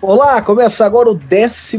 [0.00, 1.76] Olá, começa agora o 14,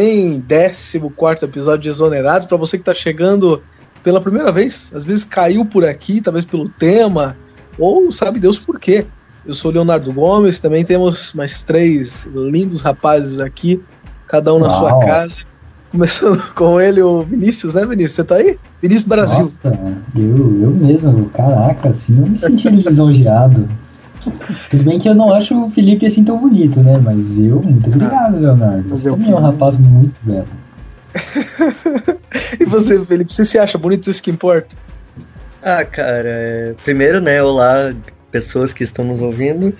[0.00, 0.40] hein?
[0.40, 0.98] 14
[1.42, 2.46] episódio de Exonerados.
[2.46, 3.60] Para você que está chegando
[4.04, 7.36] pela primeira vez, às vezes caiu por aqui, talvez pelo tema,
[7.76, 9.04] ou sabe Deus por quê.
[9.44, 13.82] Eu sou o Leonardo Gomes, também temos mais três lindos rapazes aqui,
[14.28, 14.78] cada um na Uau.
[14.78, 15.38] sua casa.
[15.90, 18.12] Começando com ele, o Vinícius, né, Vinícius?
[18.12, 18.56] Você tá aí?
[18.80, 19.50] Vinícius Brasil.
[19.64, 23.66] Nossa, eu, eu mesmo, caraca, assim, eu me senti lisonjeado.
[24.70, 26.98] Tudo bem que eu não acho o Felipe assim tão bonito, né?
[27.02, 28.88] Mas eu, muito obrigado, Leonardo.
[28.88, 30.46] Você também é um rapaz muito belo.
[32.60, 34.10] e você, Felipe, você se acha bonito?
[34.10, 34.76] Isso que importa?
[35.62, 36.74] Ah, cara, é...
[36.84, 37.94] primeiro, né, olá,
[38.30, 39.72] pessoas que estão nos ouvindo.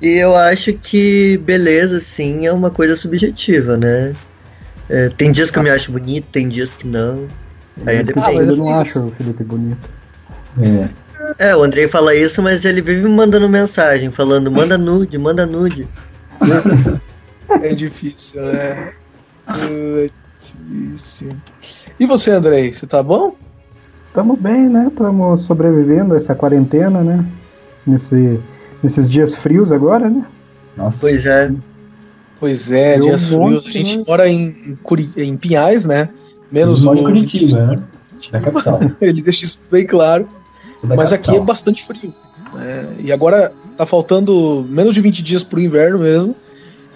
[0.00, 4.12] E eu acho que beleza, sim, é uma coisa subjetiva, né?
[4.88, 7.26] É, tem dias que eu me acho bonito, tem dias que não.
[7.86, 8.26] Aí é depende.
[8.26, 9.88] Ah, mas eu não acho o Felipe bonito.
[10.60, 10.88] É.
[11.38, 15.46] É, o Andrei fala isso, mas ele vive me mandando mensagem, falando, manda nude, manda
[15.46, 15.86] nude.
[17.62, 18.92] É difícil, né?
[19.48, 20.10] É
[20.40, 21.30] difícil.
[21.98, 23.34] E você, Andrei, você tá bom?
[24.14, 24.86] Tamo bem, né?
[24.88, 27.26] Estamos sobrevivendo a essa quarentena, né?
[27.84, 28.40] Nesse,
[28.82, 30.24] nesses dias frios agora, né?
[30.76, 30.98] Nossa.
[31.00, 31.52] Pois é.
[32.38, 33.66] Pois é, Eu dias frios.
[33.66, 34.04] A gente né?
[34.06, 34.78] mora em,
[35.16, 36.08] em Pinhais, né?
[36.50, 36.94] Menos um.
[36.94, 37.76] em Curitiba, né?
[38.30, 38.80] Da capital.
[39.00, 40.26] Ele deixa isso bem claro.
[40.82, 42.14] Mas aqui é bastante frio.
[42.54, 42.86] Né?
[43.00, 46.34] E agora tá faltando menos de 20 dias pro inverno mesmo.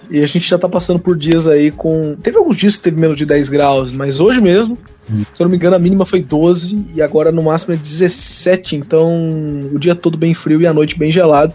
[0.09, 2.15] E a gente já tá passando por dias aí com.
[2.21, 4.77] Teve alguns dias que teve menos de 10 graus, mas hoje mesmo,
[5.09, 5.23] hum.
[5.33, 8.75] se eu não me engano, a mínima foi 12 e agora no máximo é 17.
[8.75, 11.53] Então o dia todo bem frio e a noite bem gelado.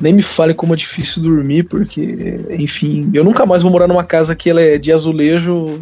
[0.00, 4.02] Nem me fale como é difícil dormir, porque, enfim, eu nunca mais vou morar numa
[4.02, 5.78] casa que ela é de azulejo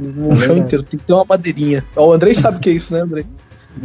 [0.00, 0.84] no é chão inteiro.
[0.84, 1.84] Tem que ter uma madeirinha.
[1.96, 3.26] O Andrei sabe o que é isso, né, Andrei?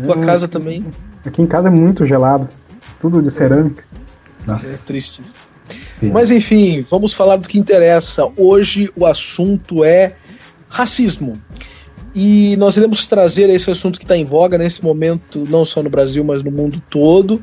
[0.04, 0.86] Tua casa também.
[1.26, 2.48] Aqui em casa é muito gelado.
[3.00, 3.84] Tudo de cerâmica.
[4.46, 4.74] Nossa.
[4.74, 5.48] É triste isso.
[6.02, 8.30] Mas enfim, vamos falar do que interessa.
[8.38, 10.14] Hoje o assunto é
[10.70, 11.42] racismo.
[12.16, 15.90] E nós iremos trazer esse assunto que está em voga nesse momento, não só no
[15.90, 17.42] Brasil, mas no mundo todo,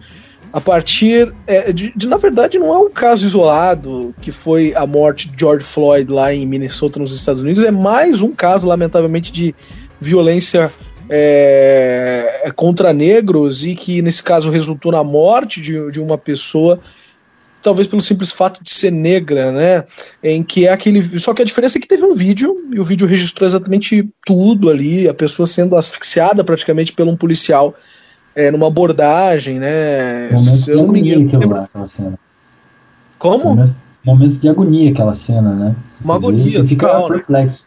[0.53, 4.87] a partir é, de, de, na verdade, não é um caso isolado que foi a
[4.87, 9.33] morte de George Floyd lá em Minnesota, nos Estados Unidos, é mais um caso, lamentavelmente,
[9.33, 9.55] de
[10.01, 10.73] violência
[11.09, 16.81] é, é, contra negros e que nesse caso resultou na morte de, de uma pessoa
[17.63, 19.85] talvez pelo simples fato de ser negra, né?
[20.23, 21.19] Em que é aquele.
[21.19, 24.69] Só que a diferença é que teve um vídeo, e o vídeo registrou exatamente tudo
[24.69, 27.75] ali, a pessoa sendo asfixiada praticamente por um policial
[28.35, 30.31] é, numa abordagem, né?
[30.31, 32.19] Momentos de agonia aquilo lá, aquela cena.
[33.19, 33.45] Como?
[33.45, 35.77] Momentos, momentos, de agonia aquela cena, né?
[35.99, 36.61] Você uma agonia.
[36.61, 37.09] Você fica né?
[37.09, 37.64] perplexo.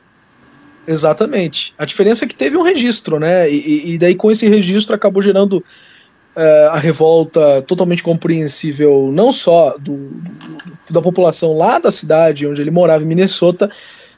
[0.88, 1.74] Exatamente.
[1.78, 3.52] A diferença é que teve um registro, né?
[3.52, 9.78] E, e daí com esse registro acabou gerando uh, a revolta totalmente compreensível, não só
[9.78, 13.70] do, do, da população lá da cidade onde ele morava, em Minnesota,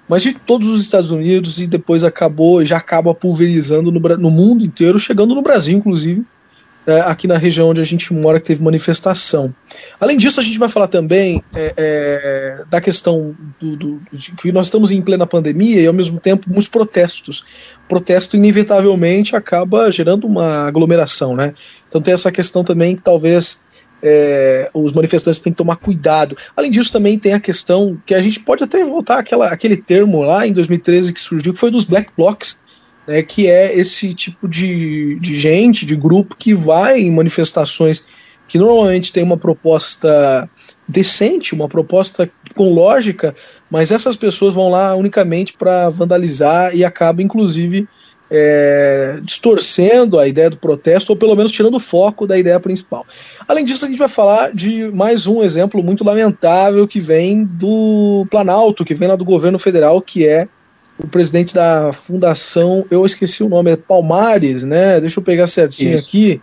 [0.08, 4.64] mas de todos os Estados Unidos e depois acabou, já acaba pulverizando no, no mundo
[4.64, 6.24] inteiro, chegando no Brasil, inclusive
[6.90, 9.54] é, aqui na região onde a gente mora que teve manifestação.
[10.00, 14.52] Além disso, a gente vai falar também é, é, da questão do, do, de que
[14.52, 17.46] nós estamos em plena pandemia e ao mesmo tempo muitos protestos.
[17.88, 21.54] Protesto inevitavelmente acaba gerando uma aglomeração, né?
[21.88, 23.62] Então tem essa questão também que talvez
[24.02, 26.36] é, os manifestantes têm que tomar cuidado.
[26.56, 30.22] Além disso, também tem a questão que a gente pode até voltar àquela, àquele termo
[30.22, 32.58] lá em 2013 que surgiu, que foi dos black blocs,
[33.10, 38.06] né, que é esse tipo de, de gente, de grupo que vai em manifestações
[38.48, 40.48] que normalmente tem uma proposta
[40.88, 43.34] decente, uma proposta com lógica,
[43.70, 47.88] mas essas pessoas vão lá unicamente para vandalizar e acaba, inclusive,
[48.30, 53.08] é, distorcendo a ideia do protesto, ou pelo menos tirando o foco da ideia principal.
[53.48, 58.28] Além disso, a gente vai falar de mais um exemplo muito lamentável que vem do
[58.30, 60.48] Planalto, que vem lá do governo federal, que é
[61.00, 65.00] o presidente da fundação, eu esqueci o nome, é Palmares, né?
[65.00, 66.08] Deixa eu pegar certinho isso.
[66.08, 66.42] aqui.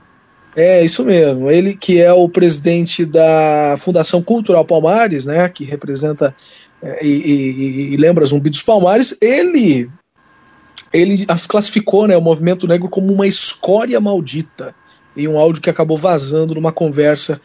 [0.57, 1.51] É, isso mesmo.
[1.51, 5.47] Ele que é o presidente da Fundação Cultural Palmares, né?
[5.51, 6.35] Que representa
[6.83, 9.15] é, e, e, e, lembra Zumbi dos Palmares.
[9.21, 9.91] Ele,
[10.91, 14.75] ele classificou né, o movimento negro como uma escória maldita
[15.15, 17.41] em um áudio que acabou vazando numa conversa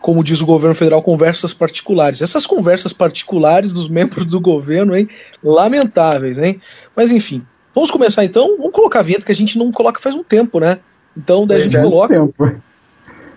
[0.00, 2.22] como diz o governo federal, conversas particulares.
[2.22, 5.08] Essas conversas particulares dos membros do governo, hein?
[5.42, 6.60] Lamentáveis, hein?
[6.94, 8.56] Mas enfim, vamos começar então.
[8.56, 10.78] Vamos colocar a vinheta que a gente não coloca faz um tempo, né?
[11.16, 12.14] Então daí a gente coloca.
[12.14, 12.62] Tempo.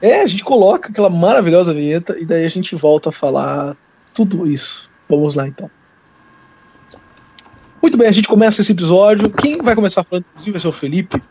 [0.01, 3.75] É, a gente coloca aquela maravilhosa vinheta e daí a gente volta a falar
[4.13, 4.89] tudo isso.
[5.07, 5.69] Vamos lá então.
[7.81, 9.29] Muito bem, a gente começa esse episódio.
[9.29, 11.21] Quem vai começar falando, inclusive, vai ser o Felipe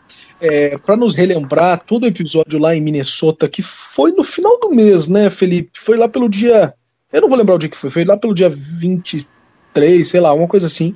[0.41, 3.61] é, para nos relembrar todo o episódio lá em Minnesota, que
[3.93, 5.77] foi no final do mês, né, Felipe?
[5.77, 6.73] Foi lá pelo dia
[7.11, 10.31] Eu não vou lembrar o dia que foi, foi lá pelo dia 23, sei lá,
[10.31, 10.95] uma coisa assim.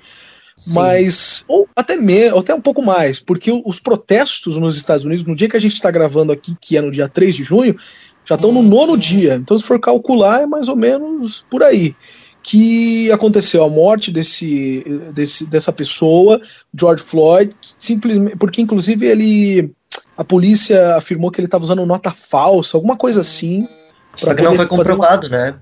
[0.57, 0.73] Sim.
[0.73, 5.25] Mas, ou até, me, ou até um pouco mais, porque os protestos nos Estados Unidos,
[5.25, 7.75] no dia que a gente está gravando aqui, que é no dia 3 de junho,
[8.23, 9.35] já estão no nono dia.
[9.35, 11.93] Então, se for calcular, é mais ou menos por aí.
[12.41, 16.39] Que aconteceu a morte desse, desse dessa pessoa,
[16.73, 19.74] George Floyd, simplesmente porque inclusive ele
[20.17, 23.67] a polícia afirmou que ele estava usando nota falsa, alguma coisa assim.
[24.15, 25.37] Só que não foi comprovado, uma...
[25.37, 25.55] né?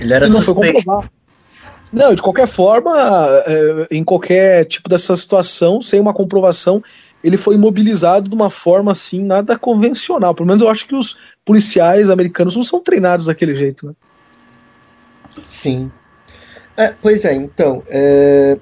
[0.00, 0.72] Ele era não suspeito.
[0.72, 1.10] foi comprovado.
[1.92, 2.92] Não, de qualquer forma,
[3.46, 6.82] é, em qualquer tipo dessa situação, sem uma comprovação,
[7.22, 10.34] ele foi imobilizado de uma forma assim, nada convencional.
[10.34, 13.92] Pelo menos eu acho que os policiais americanos não são treinados daquele jeito, né?
[15.46, 15.90] Sim.
[16.76, 18.58] É, pois é, então, é,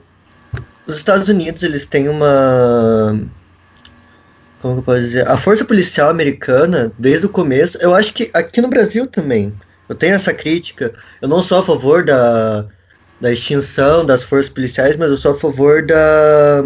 [0.87, 3.19] os Estados Unidos eles têm uma
[4.63, 8.61] como eu posso dizer, a força policial americana, desde o começo, eu acho que aqui
[8.61, 9.53] no Brasil também,
[9.89, 12.65] eu tenho essa crítica, eu não sou a favor da,
[13.21, 16.63] da extinção das forças policiais, mas eu sou a favor da,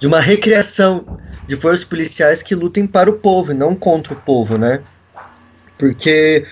[0.00, 4.16] de uma recriação de forças policiais que lutem para o povo e não contra o
[4.16, 4.80] povo, né?
[5.78, 6.44] Porque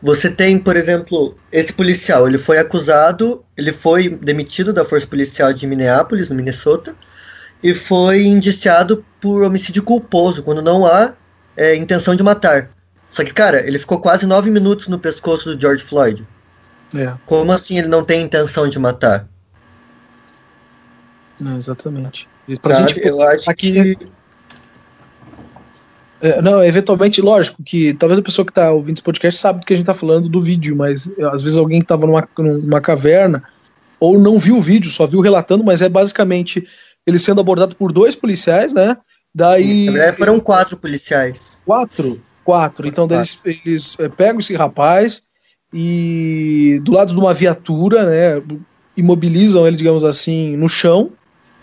[0.00, 5.52] você tem, por exemplo, esse policial, ele foi acusado, ele foi demitido da força policial
[5.52, 6.94] de Minneapolis, no Minnesota,
[7.60, 11.12] e foi indiciado por homicídio culposo, quando não há
[11.56, 12.70] é, intenção de matar.
[13.10, 16.26] Só que, cara, ele ficou quase nove minutos no pescoço do George Floyd.
[16.94, 17.12] É.
[17.26, 19.26] Como assim ele não tem intenção de matar?
[21.40, 22.28] Não, exatamente.
[22.60, 24.08] pra gente, eu acho aqui, que...
[26.20, 29.72] É, não, eventualmente, lógico que talvez a pessoa que está ouvindo esse podcast sabe que
[29.72, 33.44] a gente está falando do vídeo, mas às vezes alguém estava numa, numa caverna
[34.00, 36.66] ou não viu o vídeo, só viu relatando, mas é basicamente
[37.08, 38.96] ele sendo abordado por dois policiais, né?
[39.34, 39.86] Daí.
[39.86, 41.58] Na verdade, foram quatro policiais.
[41.64, 42.20] Quatro?
[42.44, 42.86] Quatro.
[42.86, 43.40] Então, quatro.
[43.44, 45.22] eles, eles é, pegam esse rapaz
[45.72, 48.42] e do lado de uma viatura, né?
[48.94, 51.10] Imobilizam ele, digamos assim, no chão.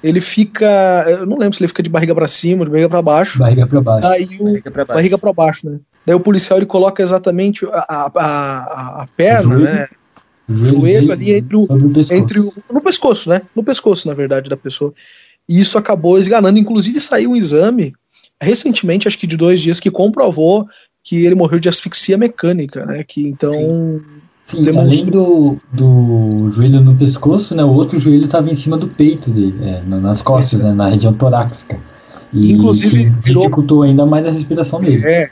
[0.04, 1.06] Ele fica.
[1.08, 3.38] Eu não lembro se ele fica de barriga para cima, de barriga para baixo.
[3.38, 4.08] Barriga para baixo.
[4.08, 4.96] Daí o, barriga para baixo.
[4.96, 5.80] Barriga baixo, né?
[6.06, 9.88] Daí o policial ele coloca exatamente a, a, a, a perna, né?
[10.48, 11.68] O joelho ali entre o,
[12.12, 12.54] entre o.
[12.72, 13.42] No pescoço, né?
[13.56, 14.94] No pescoço, na verdade, da pessoa.
[15.48, 16.60] E isso acabou esganando.
[16.60, 17.94] Inclusive, saiu um exame
[18.42, 20.68] recentemente, acho que de dois dias, que comprovou
[21.04, 23.04] que ele morreu de asfixia mecânica, né?
[23.04, 23.54] Que então.
[23.54, 24.02] Sim.
[24.46, 28.88] Sim, além do, do joelho no pescoço, né, o outro joelho estava em cima do
[28.88, 31.80] peito dele, é, nas costas, né, na região torácica.
[32.32, 33.82] E Inclusive, dificultou virou...
[33.82, 35.04] ainda mais a respiração dele.
[35.04, 35.32] É,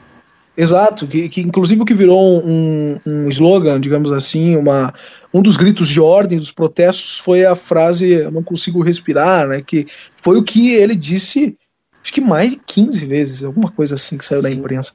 [0.55, 4.93] Exato, que, que inclusive o que virou um, um slogan, digamos assim, uma,
[5.33, 9.63] um dos gritos de ordem dos protestos foi a frase eu não consigo respirar, né?
[9.65, 11.57] Que foi o que ele disse,
[12.03, 14.47] acho que mais de 15 vezes, alguma coisa assim que saiu Sim.
[14.47, 14.93] da imprensa.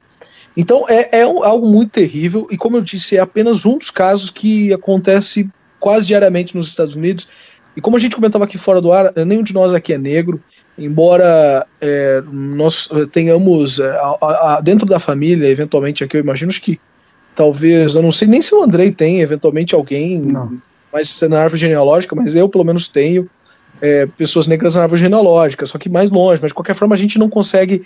[0.55, 4.29] Então é, é algo muito terrível, e como eu disse, é apenas um dos casos
[4.29, 5.49] que acontece
[5.79, 7.27] quase diariamente nos Estados Unidos.
[7.75, 10.41] E como a gente comentava aqui fora do ar, nenhum de nós aqui é negro,
[10.77, 16.79] embora é, nós tenhamos é, a, a, dentro da família, eventualmente aqui eu imagino que
[17.39, 20.57] talvez, eu não sei nem se o Andrei tem, eventualmente alguém não.
[20.91, 23.29] mais na árvore genealógica, mas eu pelo menos tenho
[23.79, 26.97] é, pessoas negras na árvore genealógica, só que mais longe, mas de qualquer forma a
[26.97, 27.83] gente não consegue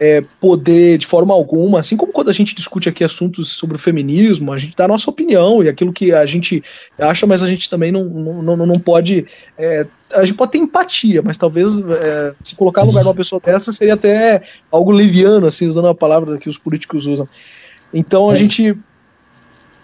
[0.00, 3.78] é, poder, de forma alguma, assim como quando a gente discute aqui assuntos sobre o
[3.78, 6.64] feminismo, a gente dá a nossa opinião e aquilo que a gente
[6.98, 9.26] acha, mas a gente também não, não, não, não pode.
[9.58, 13.14] É, a gente pode ter empatia, mas talvez é, se colocar no lugar de uma
[13.14, 14.40] pessoa dessa seria até
[14.72, 17.28] algo leviano, assim, usando a palavra que os políticos usam.
[17.92, 18.74] Então a gente.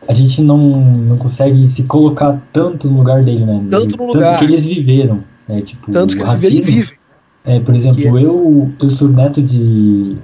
[0.08, 3.64] A gente não, não consegue se colocar tanto no lugar dele, né?
[3.70, 4.30] Tanto no lugar.
[4.30, 5.22] Tanto que eles viveram.
[5.48, 6.98] É, tipo, tanto que eles vivem.
[7.44, 8.24] É, por exemplo, é...
[8.24, 10.16] eu, eu sou neto de.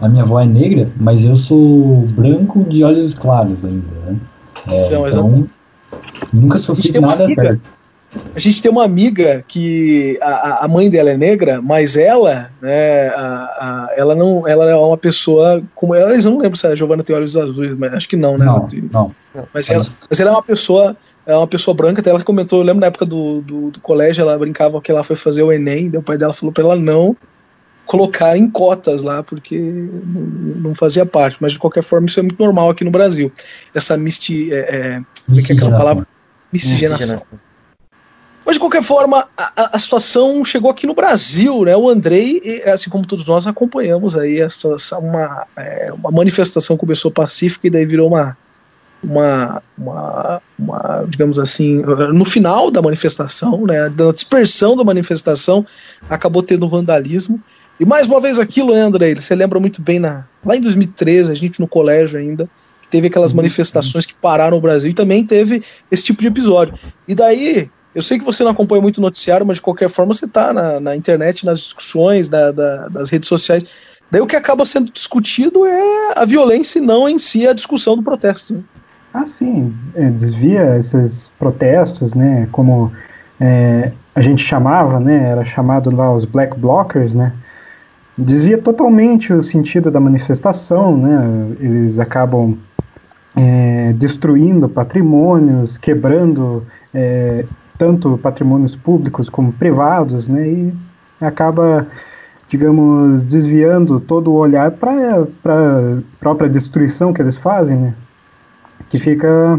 [0.00, 4.16] A minha avó é negra, mas eu sou branco de olhos claros ainda, né?
[4.66, 5.48] É, Não, então,
[6.32, 7.60] nunca sofri nada perto.
[8.34, 13.08] A gente tem uma amiga que a, a mãe dela é negra, mas ela, né,
[13.08, 16.74] a, a, ela não, ela é uma pessoa como ela, eu não lembro se a
[16.74, 18.44] Giovana tem olhos azuis, mas acho que não, né?
[18.44, 19.14] Não, não.
[19.52, 20.96] Mas, ela, mas ela é uma pessoa
[21.26, 24.22] é uma pessoa branca, até ela comentou, eu lembro na época do, do, do, colégio,
[24.22, 26.76] ela brincava que ela foi fazer o Enem, daí o pai dela falou para ela
[26.76, 27.14] não
[27.84, 30.22] colocar em cotas lá, porque não,
[30.70, 33.30] não, fazia parte, mas de qualquer forma isso é muito normal aqui no Brasil,
[33.74, 36.06] essa misti, é, é, como é que é aquela palavra?
[36.50, 37.22] Miscigenação.
[38.48, 41.76] Mas de qualquer forma, a, a, situação chegou aqui no Brasil, né?
[41.76, 47.66] O Andrei, assim como todos nós, acompanhamos aí essa, uma, é, uma manifestação começou pacífica
[47.66, 48.38] e daí virou uma,
[49.04, 51.82] uma, uma, uma, digamos assim,
[52.14, 55.66] no final da manifestação, né, da dispersão da manifestação,
[56.08, 57.38] acabou tendo vandalismo.
[57.78, 59.14] E mais uma vez aquilo, né, André?
[59.14, 62.48] Você lembra muito bem, na, lá em 2013, a gente no colégio ainda,
[62.90, 63.36] teve aquelas uhum.
[63.36, 66.72] manifestações que pararam o Brasil e também teve esse tipo de episódio.
[67.06, 70.14] E daí, eu sei que você não acompanha muito o noticiário, mas de qualquer forma
[70.14, 73.64] você está na, na, internet, nas discussões, da, da, das redes sociais.
[74.08, 77.96] Daí o que acaba sendo discutido é a violência e não em si a discussão
[77.96, 78.54] do protesto.
[78.54, 78.60] Né?
[79.12, 79.74] Ah, sim.
[79.96, 82.48] É, desvia esses protestos, né?
[82.52, 82.92] Como
[83.40, 85.30] é, a gente chamava, né?
[85.30, 87.32] Era chamado lá os black blockers, né?
[88.16, 91.56] Desvia totalmente o sentido da manifestação, né?
[91.58, 92.56] Eles acabam
[93.34, 96.64] é, destruindo patrimônios, quebrando
[96.94, 97.44] é,
[97.78, 100.46] tanto patrimônios públicos como privados, né?
[100.46, 100.74] E
[101.20, 101.86] acaba,
[102.48, 107.94] digamos, desviando todo o olhar para a própria destruição que eles fazem, né?
[108.90, 109.58] Que fica,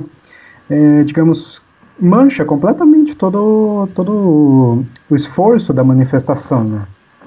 [0.70, 1.62] é, digamos,
[2.00, 6.82] mancha completamente todo, todo o esforço da manifestação, né?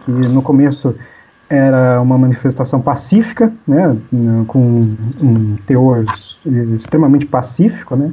[0.05, 0.95] Que no começo
[1.53, 3.95] era uma manifestação pacífica, né,
[4.47, 6.07] com um teor
[6.75, 8.11] extremamente pacífico, né,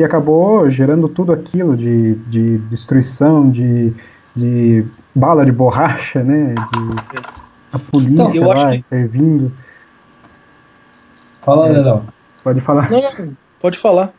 [0.00, 3.92] e acabou gerando tudo aquilo de, de destruição, de,
[4.34, 4.82] de
[5.14, 7.20] bala de borracha, né, de
[7.70, 9.52] a polícia então, lá intervindo.
[11.42, 12.00] Fala, é,
[12.42, 12.90] Pode falar.
[12.90, 14.10] Não, pode falar.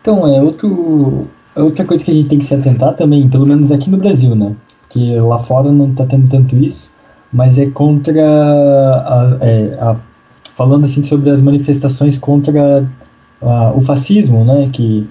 [0.00, 3.46] Então, é outro, é outra coisa que a gente tem que se atentar também, pelo
[3.46, 4.54] menos aqui no Brasil, né,
[4.90, 6.88] que lá fora não está tendo tanto isso,
[7.32, 9.96] mas é contra a, é, a,
[10.54, 12.86] falando assim sobre as manifestações contra
[13.42, 14.70] a, o fascismo, né?
[14.72, 15.08] Que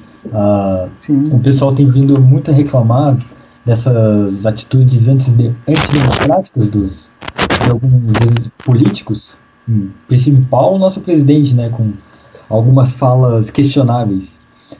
[1.31, 3.17] o pessoal tem vindo muito a reclamar
[3.65, 7.09] dessas atitudes antidemocráticas dos
[7.63, 9.35] de alguns políticos,
[9.67, 11.69] hum, principal o nosso presidente, né?
[11.69, 11.93] Com
[12.49, 14.39] algumas falas questionáveis.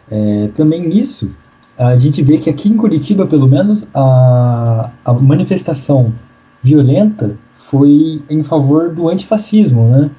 [0.09, 1.29] É, também nisso,
[1.77, 6.13] a gente vê que aqui em Curitiba, pelo menos, a, a manifestação
[6.61, 10.09] violenta foi em favor do antifascismo, né?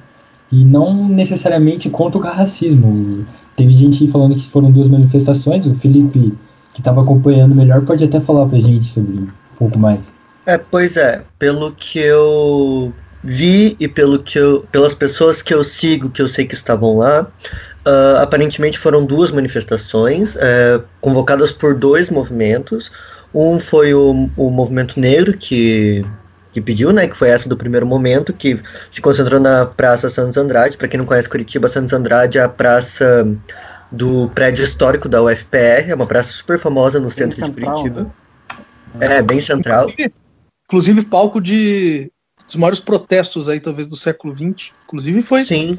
[0.51, 3.25] E não necessariamente contra o racismo.
[3.57, 5.65] Teve gente falando que foram duas manifestações.
[5.65, 6.31] O Felipe,
[6.73, 10.13] que estava acompanhando melhor, pode até falar pra gente sobre um pouco mais.
[10.45, 11.23] É, pois é.
[11.39, 16.27] Pelo que eu vi e pelo que eu, pelas pessoas que eu sigo, que eu
[16.27, 17.23] sei que estavam lá,
[17.85, 22.91] uh, aparentemente foram duas manifestações uh, convocadas por dois movimentos.
[23.33, 26.05] Um foi o, o movimento negro, que
[26.57, 28.59] que pediu, né, que foi essa do primeiro momento, que
[28.89, 30.75] se concentrou na Praça Santos Andrade.
[30.75, 33.27] Para quem não conhece Curitiba, Santos Andrade é a praça
[33.91, 37.81] do prédio histórico da UFPR, é uma praça super famosa no bem centro central, de
[37.81, 38.11] Curitiba.
[38.95, 39.17] Né?
[39.17, 39.83] É, bem central.
[39.83, 40.13] Inclusive,
[40.65, 42.11] inclusive, palco de
[42.47, 44.71] dos maiores protestos aí, talvez, do século XX.
[44.85, 45.43] Inclusive foi.
[45.43, 45.77] Sim.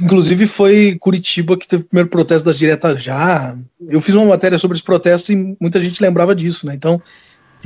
[0.00, 3.54] Inclusive foi Curitiba que teve o primeiro protesto das diretas já.
[3.86, 6.74] Eu fiz uma matéria sobre os protestos e muita gente lembrava disso, né?
[6.74, 7.02] Então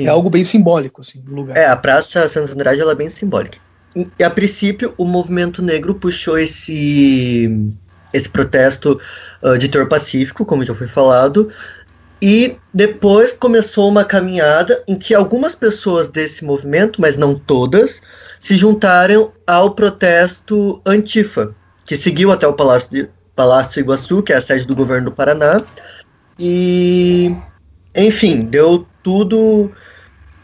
[0.01, 0.07] Sim.
[0.07, 1.57] É algo bem simbólico, assim, no lugar.
[1.57, 3.59] É, a Praça Santos Andrade ela é bem simbólica.
[4.19, 7.75] E a princípio, o movimento negro puxou esse,
[8.13, 8.99] esse protesto
[9.43, 11.51] uh, de teor pacífico, como já foi falado,
[12.23, 18.01] e depois começou uma caminhada em que algumas pessoas desse movimento, mas não todas,
[18.39, 21.55] se juntaram ao protesto Antifa,
[21.85, 25.17] que seguiu até o Palácio, de, Palácio Iguaçu, que é a sede do governo do
[25.17, 25.63] Paraná,
[26.39, 27.35] e
[27.95, 29.73] enfim, deu tudo.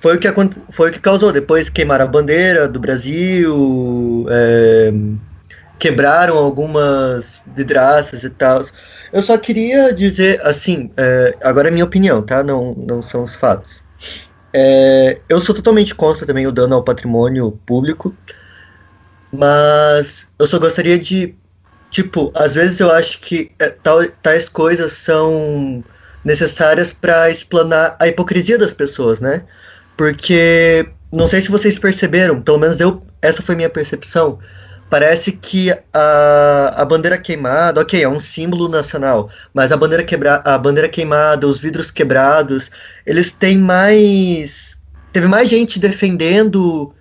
[0.06, 0.28] Foi o que,
[0.70, 1.32] foi o que causou.
[1.32, 4.92] Depois queimaram a bandeira do Brasil, é,
[5.80, 8.64] quebraram algumas vidraças e tal.
[9.12, 12.44] Eu só queria dizer, assim, é, agora é minha opinião, tá?
[12.44, 13.82] Não, não são os fatos.
[14.52, 18.14] É, eu sou totalmente contra também o dano ao patrimônio público,
[19.32, 21.34] mas eu só gostaria de,
[21.90, 25.82] tipo, às vezes eu acho que é, tal, tais coisas são
[26.24, 29.42] necessárias para explanar a hipocrisia das pessoas, né?
[29.96, 34.38] Porque não sei se vocês perceberam, pelo menos eu, essa foi minha percepção.
[34.88, 40.36] Parece que a, a bandeira queimada, ok, é um símbolo nacional, mas a bandeira, quebra,
[40.44, 42.70] a bandeira queimada, os vidros quebrados,
[43.04, 44.76] eles têm mais.
[45.12, 46.94] Teve mais gente defendendo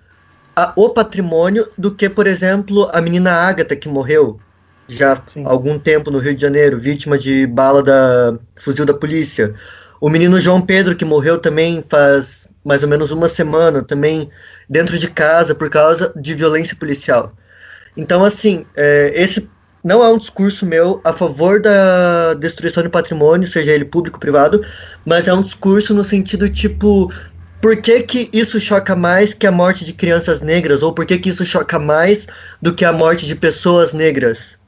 [0.56, 4.40] a, o patrimônio do que, por exemplo, a menina Ágata que morreu
[4.88, 5.44] já Sim.
[5.44, 9.54] há algum tempo no Rio de Janeiro, vítima de bala da fuzil da polícia.
[10.00, 14.28] O menino João Pedro, que morreu também faz mais ou menos uma semana, também
[14.68, 17.32] dentro de casa por causa de violência policial.
[17.96, 19.48] Então, assim, é, esse
[19.82, 24.20] não é um discurso meu a favor da destruição de patrimônio, seja ele público ou
[24.20, 24.64] privado,
[25.04, 27.12] mas é um discurso no sentido tipo.
[27.62, 30.82] Por que, que isso choca mais que a morte de crianças negras?
[30.82, 32.26] Ou por que, que isso choca mais
[32.60, 34.58] do que a morte de pessoas negras?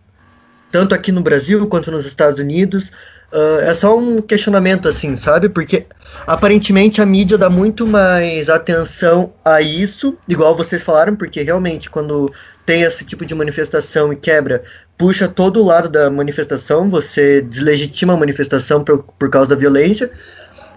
[0.70, 2.90] tanto aqui no Brasil quanto nos Estados Unidos.
[3.30, 5.50] Uh, é só um questionamento, assim, sabe?
[5.50, 5.84] Porque
[6.26, 12.32] aparentemente a mídia dá muito mais atenção a isso, igual vocês falaram, porque realmente quando
[12.64, 14.62] tem esse tipo de manifestação e quebra,
[14.96, 20.10] puxa todo o lado da manifestação, você deslegitima a manifestação por, por causa da violência.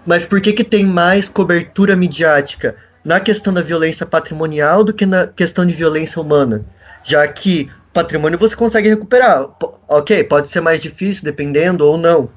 [0.05, 5.05] Mas por que, que tem mais cobertura midiática na questão da violência patrimonial do que
[5.05, 6.65] na questão de violência humana?
[7.03, 9.47] Já que patrimônio você consegue recuperar.
[9.47, 12.29] P ok, pode ser mais difícil, dependendo ou não.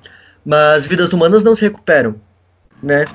[0.45, 2.21] Mas vidas humanas não se recuperam,
[2.83, 3.07] né?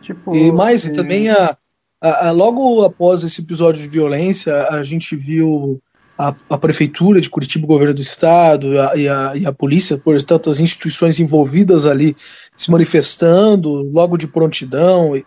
[0.00, 1.56] Tipo, e mais, e também a,
[2.00, 5.82] a, a, logo após esse episódio de violência, a gente viu
[6.16, 9.52] a, a prefeitura de Curitiba, o governo do estado e a, e a, e a
[9.52, 12.16] polícia, por tantas instituições envolvidas ali
[12.56, 15.24] se manifestando, logo de prontidão e,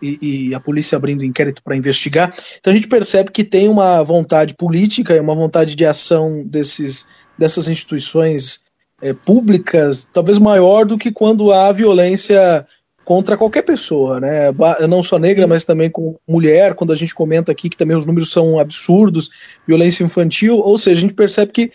[0.50, 2.34] e a polícia abrindo inquérito para investigar.
[2.58, 7.04] Então a gente percebe que tem uma vontade política e uma vontade de ação desses,
[7.38, 8.60] dessas instituições
[9.00, 12.66] é, públicas, talvez maior do que quando há violência
[13.08, 14.52] contra qualquer pessoa, né?
[14.86, 18.04] Não só negra, mas também com mulher, quando a gente comenta aqui que também os
[18.04, 19.30] números são absurdos,
[19.66, 21.72] violência infantil, ou seja, a gente percebe que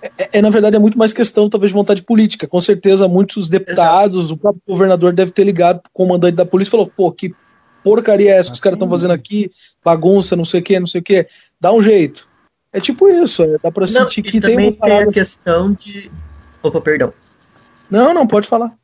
[0.00, 2.46] é, é, na verdade é muito mais questão talvez de vontade política.
[2.46, 6.70] Com certeza muitos deputados, o próprio governador deve ter ligado pro comandante da polícia e
[6.70, 7.34] falou: "Pô, que
[7.82, 9.50] porcaria é essa que os caras estão fazendo aqui?
[9.84, 11.26] Bagunça, não sei o que, não sei o que.
[11.60, 12.28] Dá um jeito".
[12.72, 16.08] É tipo isso, é, dá para sentir que tem uma tem a questão de
[16.62, 17.12] Opa, perdão.
[17.90, 18.78] Não, não pode falar.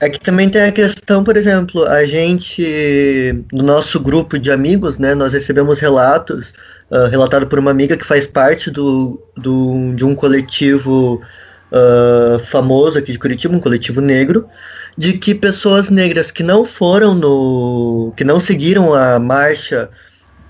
[0.00, 4.98] É que também tem a questão, por exemplo, a gente, no nosso grupo de amigos,
[4.98, 6.52] né, nós recebemos relatos,
[6.90, 11.22] uh, relatado por uma amiga que faz parte do, do de um coletivo
[11.70, 14.48] uh, famoso aqui de Curitiba, um coletivo negro,
[14.96, 18.12] de que pessoas negras que não foram no.
[18.16, 19.88] que não seguiram a marcha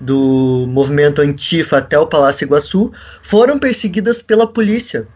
[0.01, 5.07] do movimento Antifa até o Palácio Iguaçu foram perseguidas pela polícia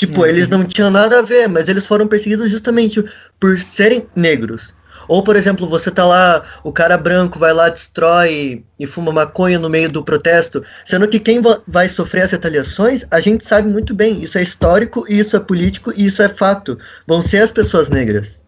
[0.00, 0.26] Tipo, uhum.
[0.26, 3.04] eles não tinham nada a ver, mas eles foram perseguidos justamente
[3.38, 4.72] por serem negros.
[5.06, 9.58] Ou, por exemplo, você tá lá, o cara branco vai lá, destrói e fuma maconha
[9.58, 13.92] no meio do protesto, sendo que quem vai sofrer as retaliações, a gente sabe muito
[13.92, 16.78] bem, isso é histórico, isso é político e isso é fato.
[17.06, 18.40] Vão ser as pessoas negras.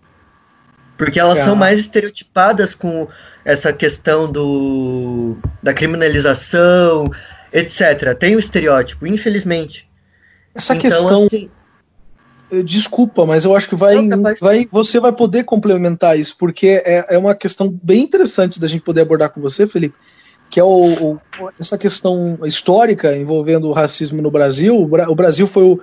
[0.97, 1.45] Porque elas ah.
[1.45, 3.07] são mais estereotipadas com
[3.45, 7.11] essa questão do da criminalização,
[7.53, 8.17] etc.
[8.19, 9.92] Tem o estereótipo, infelizmente.
[10.55, 11.25] Essa então, questão.
[11.27, 11.51] Assim,
[12.51, 14.09] eh, Desculpa, mas eu acho que vai,
[14.41, 18.83] vai, você vai poder complementar isso, porque é, é uma questão bem interessante da gente
[18.83, 19.97] poder abordar com você, Felipe,
[20.51, 21.21] que é o, o,
[21.59, 24.77] essa questão histórica envolvendo o racismo no Brasil.
[24.77, 25.81] O Brasil foi o,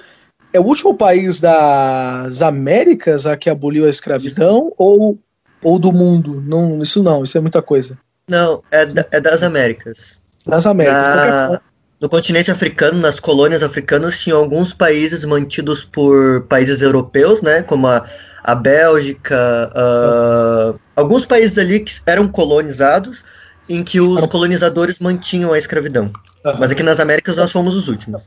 [0.54, 5.18] é o último país das Américas a que aboliu a escravidão ou,
[5.64, 6.42] ou do mundo?
[6.46, 7.98] Não, isso não, isso é muita coisa.
[8.28, 10.20] Não, é, da, é das Américas.
[10.46, 10.96] Das Américas.
[10.96, 11.62] Na,
[12.00, 17.88] no continente africano, nas colônias africanas, tinham alguns países mantidos por países europeus, né, como
[17.88, 18.06] a,
[18.44, 23.24] a Bélgica, uh, alguns países ali que eram colonizados,
[23.68, 26.12] em que os colonizadores mantinham a escravidão.
[26.46, 26.54] Uhum.
[26.58, 28.24] Mas aqui nas Américas nós fomos os últimos.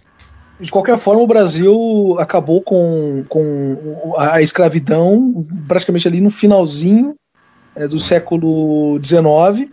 [0.61, 7.17] De qualquer forma, o Brasil acabou com, com a escravidão praticamente ali no finalzinho
[7.75, 9.73] é, do século XIX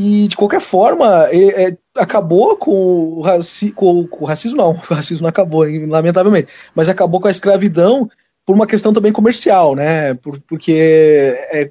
[0.00, 4.70] e de qualquer forma, é, é, acabou com o, raci com, com o, racismo, não,
[4.88, 8.08] o racismo não acabou, lamentavelmente, mas acabou com a escravidão
[8.46, 10.14] por uma questão também comercial, né?
[10.14, 11.70] Por, porque é,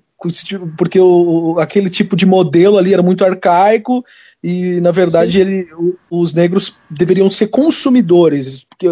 [0.77, 4.03] porque o, aquele tipo de modelo ali era muito arcaico
[4.43, 5.67] e na verdade ele,
[6.09, 8.89] os negros deveriam ser consumidores, porque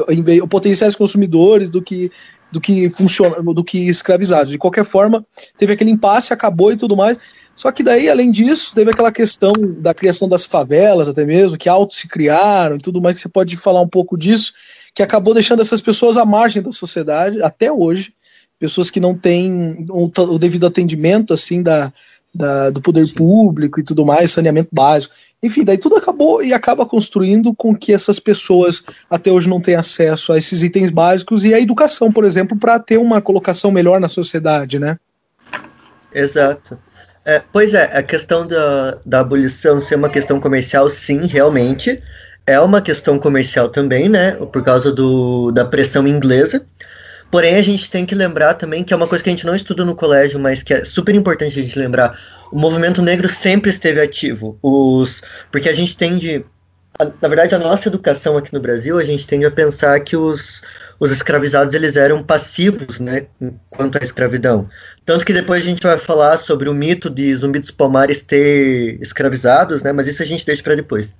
[0.47, 2.09] potenciais consumidores do que
[2.51, 4.51] do que funciona, do que escravizados.
[4.51, 5.25] De qualquer forma,
[5.57, 7.17] teve aquele impasse, acabou e tudo mais.
[7.55, 11.69] Só que daí, além disso, teve aquela questão da criação das favelas, até mesmo, que
[11.69, 14.53] auto se criaram e tudo mais, você pode falar um pouco disso,
[14.93, 18.13] que acabou deixando essas pessoas à margem da sociedade, até hoje,
[18.59, 21.93] pessoas que não têm o, o devido atendimento, assim, da,
[22.33, 25.15] da, do poder público e tudo mais, saneamento básico.
[25.41, 29.79] Enfim, daí tudo acabou e acaba construindo com que essas pessoas até hoje não tenham
[29.79, 33.99] acesso a esses itens básicos e a educação, por exemplo, para ter uma colocação melhor
[33.99, 34.97] na sociedade, né?
[36.13, 36.77] Exato.
[37.25, 42.01] É, pois é, a questão da, da abolição ser uma questão comercial, sim, realmente.
[42.45, 44.33] É uma questão comercial também, né?
[44.33, 46.63] Por causa do, da pressão inglesa.
[47.31, 49.55] Porém, a gente tem que lembrar também que é uma coisa que a gente não
[49.55, 52.19] estuda no colégio, mas que é super importante a gente lembrar.
[52.51, 54.59] O movimento negro sempre esteve ativo.
[54.61, 56.45] Os, porque a gente tende.
[56.99, 60.15] A, na verdade, a nossa educação aqui no Brasil, a gente tende a pensar que
[60.15, 60.61] os,
[60.99, 63.27] os escravizados eles eram passivos, né,
[63.69, 64.69] quanto à escravidão.
[65.05, 68.97] Tanto que depois a gente vai falar sobre o mito de Zumbi dos Palmares ter
[69.01, 71.13] escravizados, né, mas isso a gente deixa para depois.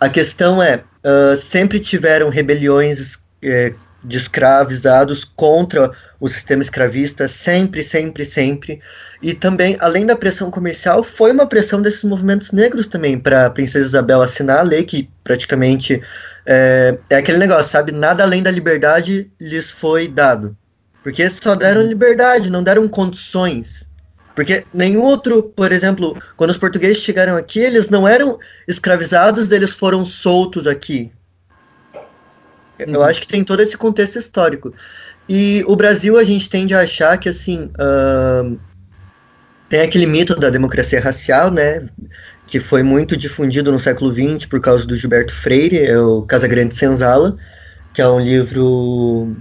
[0.00, 7.82] A questão é, uh, sempre tiveram rebeliões é, de escravizados contra o sistema escravista, sempre,
[7.82, 8.80] sempre, sempre.
[9.20, 13.50] E também, além da pressão comercial, foi uma pressão desses movimentos negros também para a
[13.50, 16.00] Princesa Isabel assinar a lei que praticamente
[16.50, 17.92] é, é, aquele negócio, sabe?
[17.92, 20.56] Nada além da liberdade lhes foi dado.
[21.02, 23.86] Porque só deram liberdade, não deram condições.
[24.34, 29.70] Porque nenhum outro, por exemplo, quando os portugueses chegaram aqui, eles não eram escravizados, eles
[29.70, 31.12] foram soltos aqui.
[32.78, 34.72] Eu acho que tem todo esse contexto histórico.
[35.28, 38.58] E o Brasil, a gente tende a achar que, assim, uh,
[39.68, 41.86] tem aquele mito da democracia racial, né?
[42.46, 46.74] Que foi muito difundido no século XX por causa do Gilberto Freire, é o Casagrande
[46.74, 47.36] Senzala,
[47.92, 49.36] que é um livro,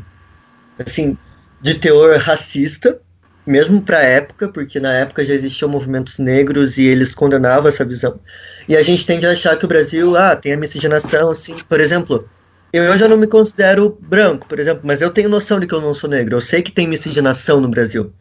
[0.78, 1.18] assim,
[1.62, 3.00] de teor racista,
[3.46, 7.86] mesmo para a época, porque na época já existiam movimentos negros e eles condenavam essa
[7.86, 8.20] visão.
[8.68, 11.80] E a gente tende a achar que o Brasil, ah, tem a miscigenação, assim, por
[11.80, 12.30] exemplo,
[12.74, 15.80] eu já não me considero branco, por exemplo, mas eu tenho noção de que eu
[15.80, 16.36] não sou negro.
[16.36, 18.12] Eu sei que tem miscigenação no Brasil.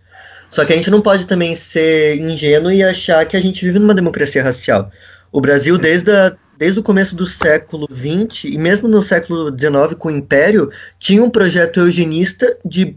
[0.48, 3.78] Só que a gente não pode também ser ingênuo e achar que a gente vive
[3.78, 4.90] numa democracia racial.
[5.32, 9.94] O Brasil, desde, a, desde o começo do século XX, e mesmo no século XIX
[9.98, 12.96] com o Império, tinha um projeto eugenista de,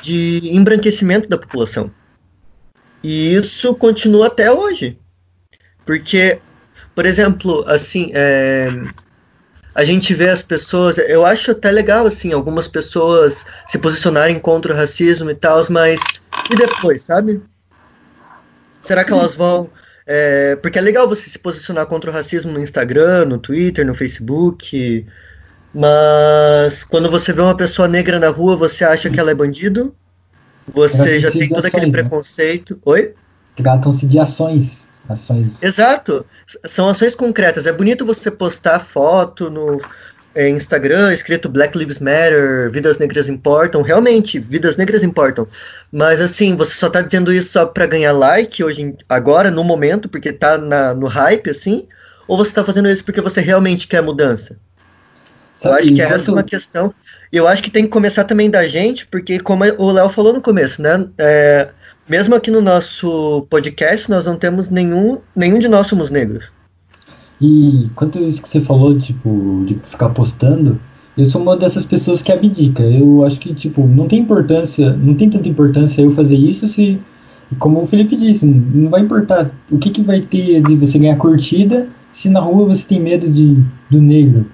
[0.00, 1.90] de embranquecimento da população.
[3.02, 4.98] E isso continua até hoje.
[5.84, 6.38] Porque,
[6.94, 8.68] por exemplo, assim, é,
[9.74, 14.72] a gente vê as pessoas, eu acho até legal assim, algumas pessoas se posicionarem contra
[14.72, 16.00] o racismo e tal, mas
[16.50, 17.42] e depois, sabe?
[18.82, 19.70] Será que elas vão
[20.06, 23.94] é, porque é legal você se posicionar contra o racismo no Instagram, no Twitter, no
[23.94, 25.06] Facebook,
[25.74, 29.94] mas quando você vê uma pessoa negra na rua, você acha que ela é bandido?
[30.72, 31.92] Você já tem todo aquele né?
[31.92, 32.78] preconceito.
[32.84, 33.14] Oi?
[33.56, 35.62] Tratam-se de ações Ações.
[35.62, 36.24] Exato.
[36.66, 37.66] São ações concretas.
[37.66, 39.80] É bonito você postar foto no
[40.34, 43.82] é, Instagram escrito Black Lives Matter, vidas negras importam.
[43.82, 45.46] Realmente, vidas negras importam.
[45.92, 50.08] Mas assim, você só tá dizendo isso só para ganhar like hoje, agora, no momento,
[50.08, 51.86] porque tá na, no hype, assim?
[52.26, 54.56] Ou você tá fazendo isso porque você realmente quer mudança?
[55.56, 56.94] Sabe, eu acho que essa é uma questão.
[57.30, 60.40] Eu acho que tem que começar também da gente, porque como o Léo falou no
[60.40, 61.06] começo, né?
[61.18, 61.68] É,
[62.08, 66.52] mesmo aqui no nosso podcast, nós não temos nenhum, nenhum de nós somos negros.
[67.40, 70.78] E quanto a isso que você falou, tipo, de ficar postando,
[71.16, 72.82] eu sou uma dessas pessoas que abdica.
[72.82, 77.00] Eu acho que, tipo, não tem importância, não tem tanta importância eu fazer isso se,
[77.58, 81.16] como o Felipe disse, não vai importar o que, que vai ter de você ganhar
[81.16, 83.58] curtida se na rua você tem medo de,
[83.90, 84.46] do negro.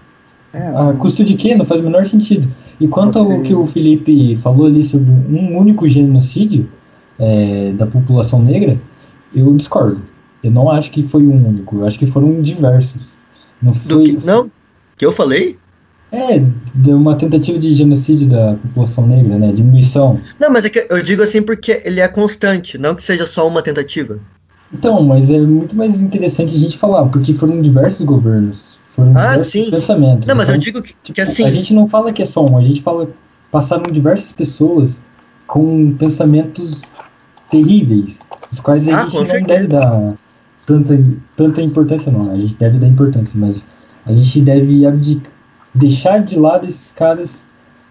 [0.53, 1.55] É, a custo de quê?
[1.55, 2.49] Não faz o menor sentido.
[2.81, 3.33] E quanto você...
[3.33, 6.69] ao que o Felipe falou ali sobre um único genocídio,
[7.21, 8.79] é, da população negra,
[9.35, 10.03] eu discordo.
[10.43, 13.13] Eu não acho que foi um único, eu acho que foram diversos.
[13.63, 14.51] Não, foi, que, não?
[14.97, 15.59] Que eu falei?
[16.11, 16.43] É,
[16.75, 19.53] de uma tentativa de genocídio da população negra, né?
[19.53, 20.19] Diminuição.
[20.41, 23.47] Não, mas é que eu digo assim porque ele é constante, não que seja só
[23.47, 24.19] uma tentativa.
[24.73, 29.33] Então, mas é muito mais interessante a gente falar, porque foram diversos governos, foram ah,
[29.33, 29.71] diversos sim.
[29.71, 30.27] pensamentos.
[30.27, 31.45] Não, mas então, eu digo que, tipo, que assim.
[31.45, 33.09] A gente não fala que é só um, a gente fala
[33.51, 35.01] passaram diversas pessoas
[35.47, 36.81] com pensamentos
[37.51, 38.19] terríveis,
[38.51, 39.47] os quais a ah, gente não certeza.
[39.47, 40.15] deve dar
[40.67, 41.05] tanta,
[41.37, 42.31] tanta importância, não.
[42.31, 43.65] A gente deve dar importância, mas
[44.07, 45.33] a gente deve abdicar,
[45.75, 47.45] deixar de lado esses caras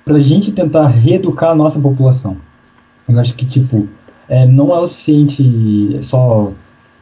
[0.05, 2.37] para a gente tentar reeducar a nossa população.
[3.07, 3.87] Eu acho que, tipo,
[4.27, 6.51] é, não é o suficiente só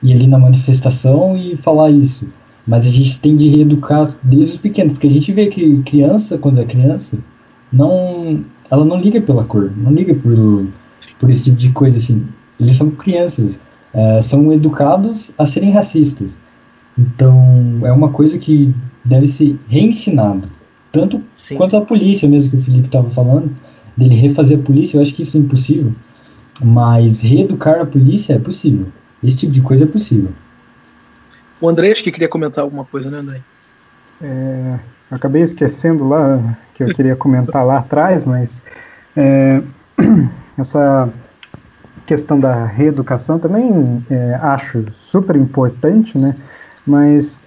[0.02, 2.28] ir ali na manifestação e falar isso.
[2.66, 6.38] Mas a gente tem de reeducar desde os pequenos, porque a gente vê que criança,
[6.38, 7.18] quando é criança,
[7.72, 10.68] não, ela não liga pela cor, não liga por,
[11.18, 12.28] por esse tipo de coisa assim
[12.60, 13.60] eles são crianças,
[13.94, 16.40] é, são educados a serem racistas.
[16.98, 18.74] Então, é uma coisa que
[19.06, 20.50] deve ser reensinado.
[20.92, 21.56] Tanto Sim.
[21.56, 23.56] quanto a polícia mesmo, que o Felipe estava falando,
[23.96, 25.94] dele refazer a polícia, eu acho que isso é impossível.
[26.64, 28.88] Mas reeducar a polícia é possível.
[29.24, 30.32] Esse tipo de coisa é possível.
[31.62, 33.42] O André acho que queria comentar alguma coisa, né, André?
[34.22, 38.62] É, acabei esquecendo lá que eu queria comentar lá atrás, mas
[39.16, 39.62] é,
[40.58, 41.10] essa
[42.08, 46.36] questão da reeducação também é, acho super importante, né?
[46.86, 47.42] Mas,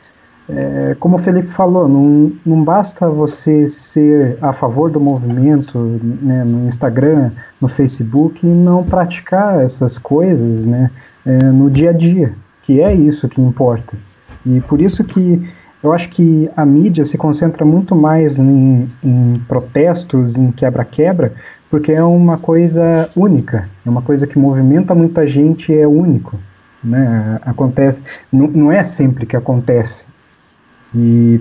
[0.49, 5.79] é, como o Felipe falou, não, não basta você ser a favor do movimento
[6.23, 10.91] né, no Instagram, no Facebook e não praticar essas coisas né,
[11.25, 13.97] é, no dia a dia, que é isso que importa.
[14.45, 15.43] E por isso que
[15.83, 21.33] eu acho que a mídia se concentra muito mais em, em protestos, em quebra-quebra,
[21.71, 26.37] porque é uma coisa única, é uma coisa que movimenta muita gente, é único,
[26.83, 27.39] né?
[27.43, 28.01] Acontece,
[28.33, 30.05] não, não é sempre que acontece
[30.95, 31.41] e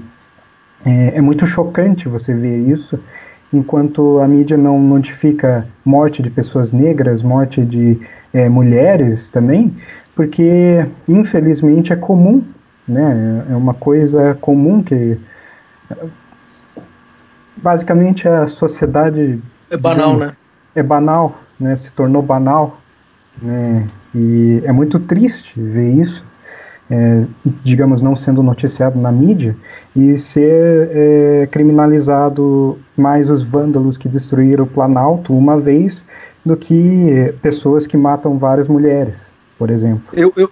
[0.86, 3.00] é, é, muito chocante você ver isso
[3.52, 8.00] enquanto a mídia não notifica morte de pessoas negras, morte de
[8.32, 9.76] é, mulheres também,
[10.16, 12.44] porque infelizmente é comum,
[12.88, 13.46] né?
[13.50, 15.18] É uma coisa comum que
[17.58, 20.36] basicamente a sociedade é banal, né?
[20.76, 21.76] É banal, né?
[21.76, 22.80] Se tornou banal,
[23.42, 23.88] né?
[24.14, 26.24] E é muito triste ver isso,
[26.90, 27.24] é,
[27.64, 29.56] digamos, não sendo noticiado na mídia
[29.96, 36.04] e ser é, criminalizado mais os vândalos que destruíram o Planalto uma vez
[36.44, 39.16] do que pessoas que matam várias mulheres,
[39.58, 40.04] por exemplo.
[40.14, 40.50] Eu, eu,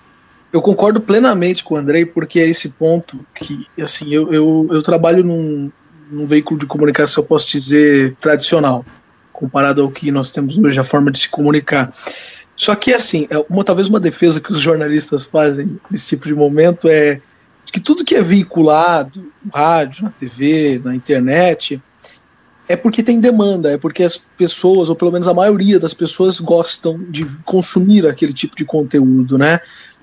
[0.54, 4.84] eu concordo plenamente com o Andrei, porque é esse ponto que, assim, eu, eu, eu
[4.84, 5.72] trabalho num,
[6.12, 8.86] num veículo de comunicação, eu posso dizer, tradicional,
[9.38, 11.94] comparado ao que nós temos hoje, a forma de se comunicar.
[12.56, 16.34] Só que, assim, é uma, talvez uma defesa que os jornalistas fazem nesse tipo de
[16.34, 17.22] momento é
[17.72, 21.80] que tudo que é veiculado, no rádio, na TV, na internet,
[22.68, 26.40] é porque tem demanda, é porque as pessoas, ou pelo menos a maioria das pessoas,
[26.40, 29.60] gostam de consumir aquele tipo de conteúdo, né?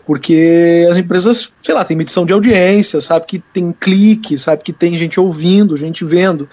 [0.07, 4.73] Porque as empresas, sei lá, tem medição de audiência, sabe que tem clique, sabe que
[4.73, 6.49] tem gente ouvindo, gente vendo.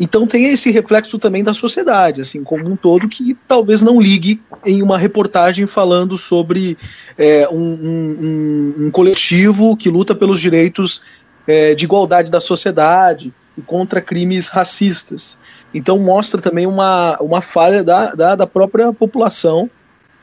[0.00, 4.40] Então tem esse reflexo também da sociedade, assim, como um todo, que talvez não ligue
[4.64, 6.76] em uma reportagem falando sobre
[7.16, 11.02] é, um, um, um, coletivo que luta pelos direitos
[11.46, 15.36] é, de igualdade da sociedade e contra crimes racistas.
[15.74, 19.68] Então mostra também uma, uma falha da, da, da própria população,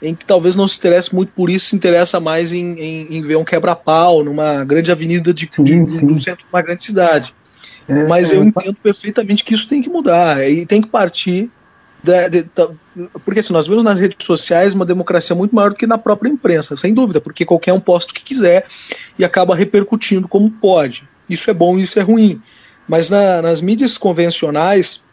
[0.01, 3.21] em que talvez não se interesse muito por isso, se interessa mais em, em, em
[3.21, 7.33] ver um quebra-pau numa grande avenida de, de, sim, do centro de uma grande cidade.
[7.87, 11.49] É, Mas eu é, entendo perfeitamente que isso tem que mudar e tem que partir.
[12.03, 12.69] Da, de, da,
[13.23, 16.29] porque assim, nós vemos nas redes sociais uma democracia muito maior do que na própria
[16.29, 18.67] imprensa, sem dúvida, porque qualquer um posta o que quiser
[19.17, 21.07] e acaba repercutindo como pode.
[21.27, 22.39] Isso é bom e isso é ruim.
[22.87, 25.03] Mas na, nas mídias convencionais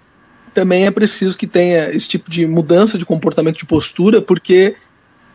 [0.53, 4.77] também é preciso que tenha esse tipo de mudança de comportamento de postura, porque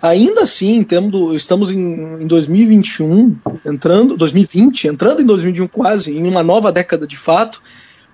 [0.01, 6.43] ainda assim temos, estamos em, em 2021, entrando 2020, entrando em 2021 quase, em uma
[6.43, 7.61] nova década de fato,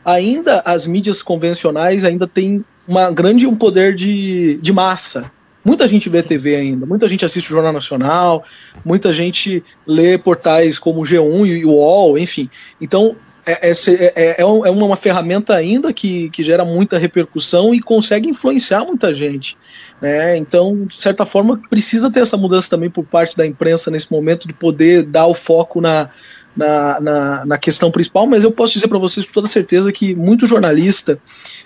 [0.03, 5.31] ainda as mídias convencionais ainda têm uma grande um poder de, de massa.
[5.63, 8.43] Muita gente vê TV ainda, muita gente assiste o Jornal Nacional,
[8.83, 12.49] muita gente lê portais como o G1 e o UOL, enfim.
[12.81, 13.15] Então,
[13.45, 13.73] é, é,
[14.15, 19.57] é, é, uma ferramenta ainda que, que gera muita repercussão e consegue influenciar muita gente.
[20.01, 20.37] Né?
[20.37, 24.47] Então, de certa forma, precisa ter essa mudança também por parte da imprensa nesse momento
[24.47, 26.09] de poder dar o foco na,
[26.55, 30.13] na, na, na questão principal, mas eu posso dizer para vocês com toda certeza que
[30.13, 31.19] muito jornalista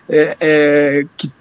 [0.08, 1.32] é, é, que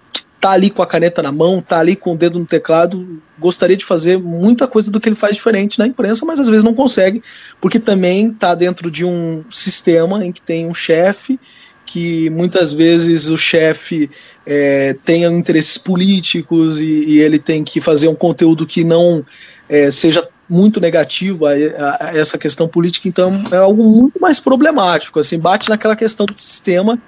[0.41, 3.77] tá ali com a caneta na mão, tá ali com o dedo no teclado, gostaria
[3.77, 6.75] de fazer muita coisa do que ele faz diferente na imprensa, mas às vezes não
[6.75, 7.23] consegue,
[7.61, 11.39] porque também tá dentro de um sistema em que tem um chefe
[11.87, 14.11] que muitas vezes o chefe
[14.45, 19.25] é, tenha interesses políticos e, e, ele tem que fazer um conteúdo que não
[19.69, 24.41] é, seja muito negativo a, a, a, essa questão política, então é algo muito mais
[24.41, 26.99] problemático, assim, bate naquela questão do sistema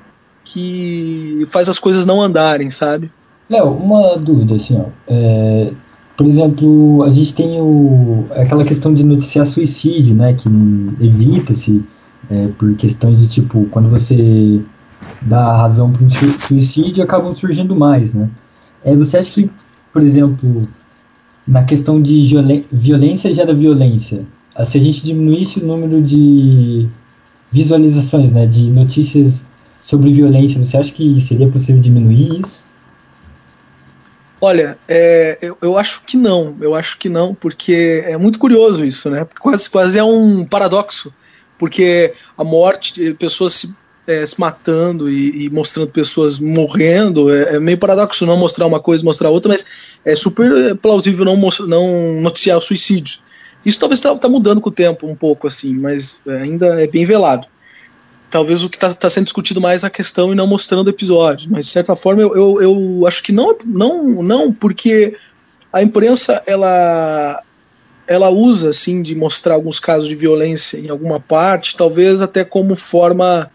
[0.44, 3.10] que faz as coisas não andarem, sabe?
[3.50, 4.86] Léo, uma dúvida, assim, ó.
[5.06, 5.70] É,
[6.16, 10.34] por exemplo, a gente tem o, aquela questão de noticiar suicídio, né?
[10.34, 10.48] Que
[11.00, 11.84] evita-se
[12.30, 14.60] é, por questões de tipo, quando você
[15.22, 18.28] dá razão para um suicídio, acabam surgindo mais, né?
[18.84, 19.50] É, você acha que,
[19.92, 20.68] por exemplo,
[21.46, 22.34] na questão de
[22.70, 24.24] violência gera violência,
[24.64, 26.88] se a gente diminuísse o número de
[27.50, 29.44] visualizações, né, de notícias
[29.80, 32.62] sobre violência, você acha que seria possível diminuir isso?
[34.40, 38.84] Olha, é, eu, eu, acho que não, eu acho que não, porque é muito curioso
[38.84, 39.26] isso, né?
[39.40, 41.12] Quase, quase é um paradoxo,
[41.58, 43.74] porque a morte, pessoas se,
[44.06, 48.80] é, se matando e, e, mostrando pessoas morrendo, é, é, meio paradoxo não mostrar uma
[48.80, 49.66] coisa mostrar outra, mas
[50.04, 53.22] é super plausível não, não noticiar suicídios.
[53.64, 57.04] Isso talvez está tá mudando com o tempo um pouco, assim, mas ainda é bem
[57.04, 57.46] velado
[58.30, 61.46] talvez o que está tá sendo discutido mais é a questão e não mostrando episódios.
[61.46, 65.16] Mas de certa forma eu, eu, eu, acho que não, não, não, porque
[65.72, 67.42] a imprensa ela
[68.08, 72.74] ela usa assim de mostrar alguns casos de violência em alguma parte, talvez até como
[72.74, 73.50] forma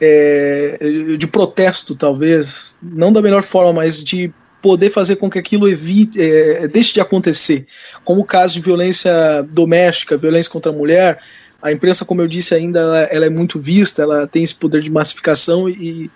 [0.00, 0.78] é,
[1.18, 2.78] de protesto, talvez.
[2.80, 7.00] Não da melhor forma, mas de poder fazer com que aquilo evite, é, deixe de
[7.00, 7.66] acontecer,
[8.04, 9.10] como o caso de violência
[9.50, 11.18] doméstica, violência contra a mulher
[11.60, 14.80] a imprensa, como eu disse, ainda ela, ela, é muito vista, ela tem esse poder
[14.80, 16.10] de massificação e,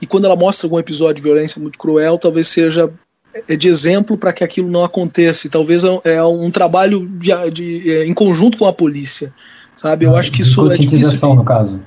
[0.00, 2.92] e quando ela mostra algum episódio de violência muito cruel, talvez seja
[3.56, 5.46] de exemplo para que aquilo não aconteça.
[5.46, 9.32] E talvez é, é um trabalho de, de, é, em conjunto com a polícia,
[9.76, 10.04] sabe?
[10.04, 11.34] Eu ah, acho que isso é difícil.
[11.34, 11.80] no caso.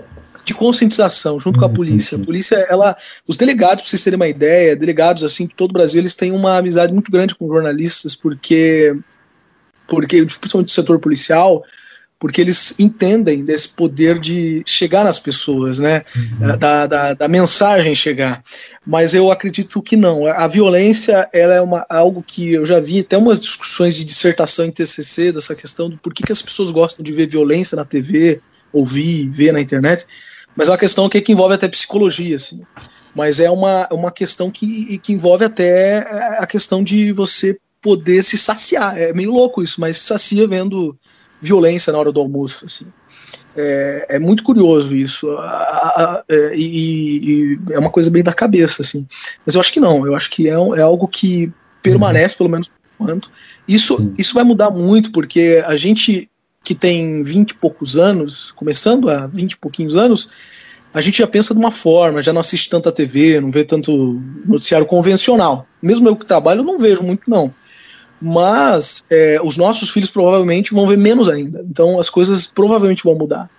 [0.46, 2.18] de conscientização junto com a polícia.
[2.18, 2.96] A polícia, ela,
[3.28, 6.32] os delegados, para vocês terem uma ideia, delegados assim, de todo o Brasil, eles têm
[6.32, 8.96] uma amizade muito grande com jornalistas, porque,
[9.88, 11.64] porque principalmente do setor policial,
[12.22, 16.04] porque eles entendem desse poder de chegar nas pessoas, né?
[16.16, 16.56] Uhum.
[16.56, 18.44] Da, da, da, mensagem chegar.
[18.86, 20.28] Mas eu acredito que não.
[20.28, 24.66] A violência ela é uma, algo que eu já vi até umas discussões de dissertação
[24.66, 27.84] em TCC dessa questão do por que, que as pessoas gostam de ver violência na
[27.84, 28.40] TV,
[28.72, 30.06] ouvir, ver na internet.
[30.56, 32.62] Mas é uma questão que, que envolve até psicologia, assim.
[33.16, 38.38] Mas é uma, uma questão que, que envolve até a questão de você poder se
[38.38, 38.96] saciar.
[38.96, 40.96] É meio louco isso, mas se sacia vendo
[41.42, 42.66] violência na hora do almoço.
[42.66, 42.86] Assim.
[43.56, 45.30] É, é muito curioso isso.
[45.32, 46.24] A, a, a,
[46.54, 49.08] e, e, é uma coisa bem da cabeça, assim.
[49.46, 51.52] Mas eu acho que não, eu acho que é, é algo que
[51.82, 52.38] permanece, uhum.
[52.38, 53.32] pelo menos por enquanto.
[53.68, 56.30] Isso, isso vai mudar muito, porque a gente
[56.64, 60.30] que tem 20 e poucos anos, começando a 20 e pouquinhos anos,
[60.94, 64.22] a gente já pensa de uma forma, já não assiste tanta TV, não vê tanto
[64.46, 65.66] noticiário convencional.
[65.82, 67.52] Mesmo eu que trabalho, eu não vejo muito, não
[68.22, 71.66] mas é, os nossos filhos provavelmente vão ver menos ainda.
[71.68, 73.50] Então as coisas provavelmente vão mudar.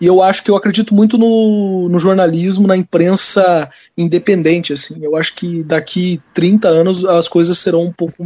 [0.00, 4.72] E eu acho que eu acredito muito no, no jornalismo, na imprensa independente.
[4.72, 4.96] Assim.
[5.02, 8.24] Eu acho que daqui 30 anos as coisas serão um pouco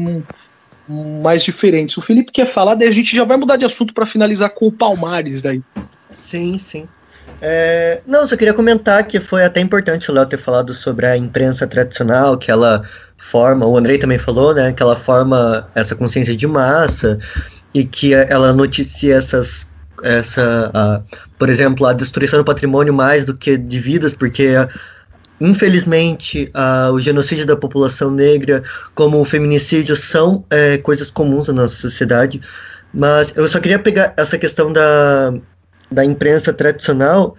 [0.89, 1.97] mais diferentes.
[1.97, 4.67] O Felipe quer falar, daí a gente já vai mudar de assunto para finalizar com
[4.67, 5.63] o Palmares daí.
[6.11, 6.87] Sim, sim.
[7.45, 11.17] É, não, só queria comentar que foi até importante o Léo ter falado sobre a
[11.17, 12.85] imprensa tradicional, que ela
[13.17, 17.19] forma, o Andrei também falou, né, que ela forma essa consciência de massa
[17.75, 19.67] e que ela noticia essas
[20.05, 21.03] essa, a,
[21.37, 24.55] por exemplo, a destruição do patrimônio mais do que de vidas, porque
[25.41, 28.63] infelizmente a, o genocídio da população negra,
[28.95, 32.41] como o feminicídio, são é, coisas comuns na nossa sociedade.
[32.95, 35.33] Mas eu só queria pegar essa questão da,
[35.93, 37.37] da imprensa tradicional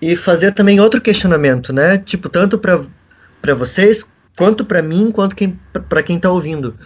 [0.00, 1.98] e fazer também outro questionamento, né?
[1.98, 4.04] Tipo, tanto para vocês
[4.36, 5.36] quanto para mim, quanto
[5.88, 6.76] para quem está ouvindo.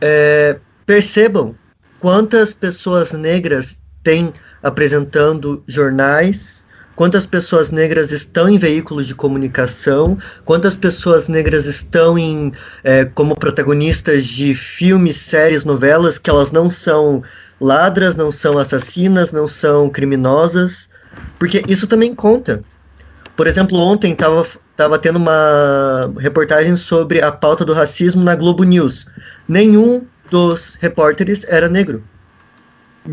[0.00, 0.56] É,
[0.86, 1.54] percebam
[1.98, 10.76] quantas pessoas negras têm apresentando jornais, quantas pessoas negras estão em veículos de comunicação, quantas
[10.76, 12.52] pessoas negras estão em,
[12.84, 17.22] é, como protagonistas de filmes, séries, novelas, que elas não são
[17.60, 20.88] ladras, não são assassinas, não são criminosas,
[21.38, 22.62] porque isso também conta.
[23.36, 24.46] Por exemplo, ontem estava
[24.80, 29.06] estava tendo uma reportagem sobre a pauta do racismo na Globo News.
[29.46, 32.02] Nenhum dos repórteres era negro.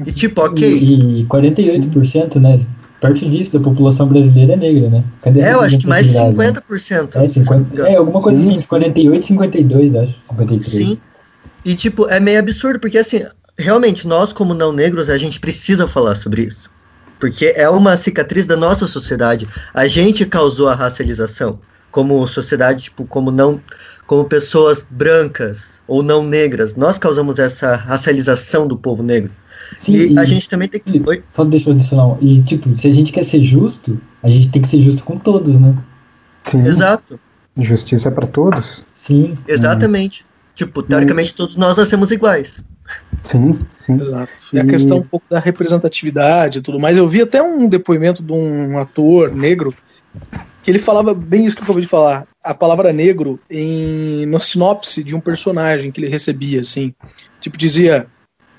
[0.05, 0.65] E tipo, ok.
[0.65, 2.39] E, e 48%, Sim.
[2.39, 2.60] né?
[3.01, 5.03] Perto disso da população brasileira é negra, né?
[5.21, 7.15] Cadê é, eu acho que mais de 50%.
[7.15, 7.23] Né?
[7.23, 8.53] É, 50, é, alguma coisa Sim.
[8.53, 10.19] assim, 48, 52, acho.
[10.29, 10.63] 53.
[10.63, 10.97] Sim.
[11.63, 13.23] E tipo, é meio absurdo, porque assim,
[13.57, 16.69] realmente, nós como não negros, a gente precisa falar sobre isso
[17.19, 19.47] porque é uma cicatriz da nossa sociedade.
[19.73, 21.59] A gente causou a racialização
[21.91, 23.59] como sociedade, tipo, como não,
[24.05, 26.75] como pessoas brancas ou não negras.
[26.75, 29.31] Nós causamos essa racialização do povo negro.
[29.77, 31.01] Sim, e, e a gente também tem que.
[31.05, 31.23] Oi?
[31.33, 32.17] Só deixa eu adicionar.
[32.21, 35.17] E tipo, se a gente quer ser justo, a gente tem que ser justo com
[35.17, 35.75] todos, né?
[36.45, 36.65] Sim.
[36.65, 37.19] Exato.
[37.57, 38.83] Justiça é para todos.
[38.93, 39.37] Sim.
[39.47, 40.23] Exatamente.
[40.23, 40.37] Mas...
[40.55, 41.35] Tipo, teoricamente mas...
[41.35, 42.63] todos nós nascemos iguais.
[43.23, 43.93] Sim, sim.
[43.95, 44.32] Exato.
[44.54, 46.97] E a questão um pouco da representatividade e tudo mais.
[46.97, 49.76] Eu vi até um depoimento de um ator negro
[50.63, 52.28] que ele falava bem isso que eu acabei de falar.
[52.43, 56.93] A palavra negro em na sinopse de um personagem que ele recebia, assim.
[57.39, 58.08] Tipo, dizia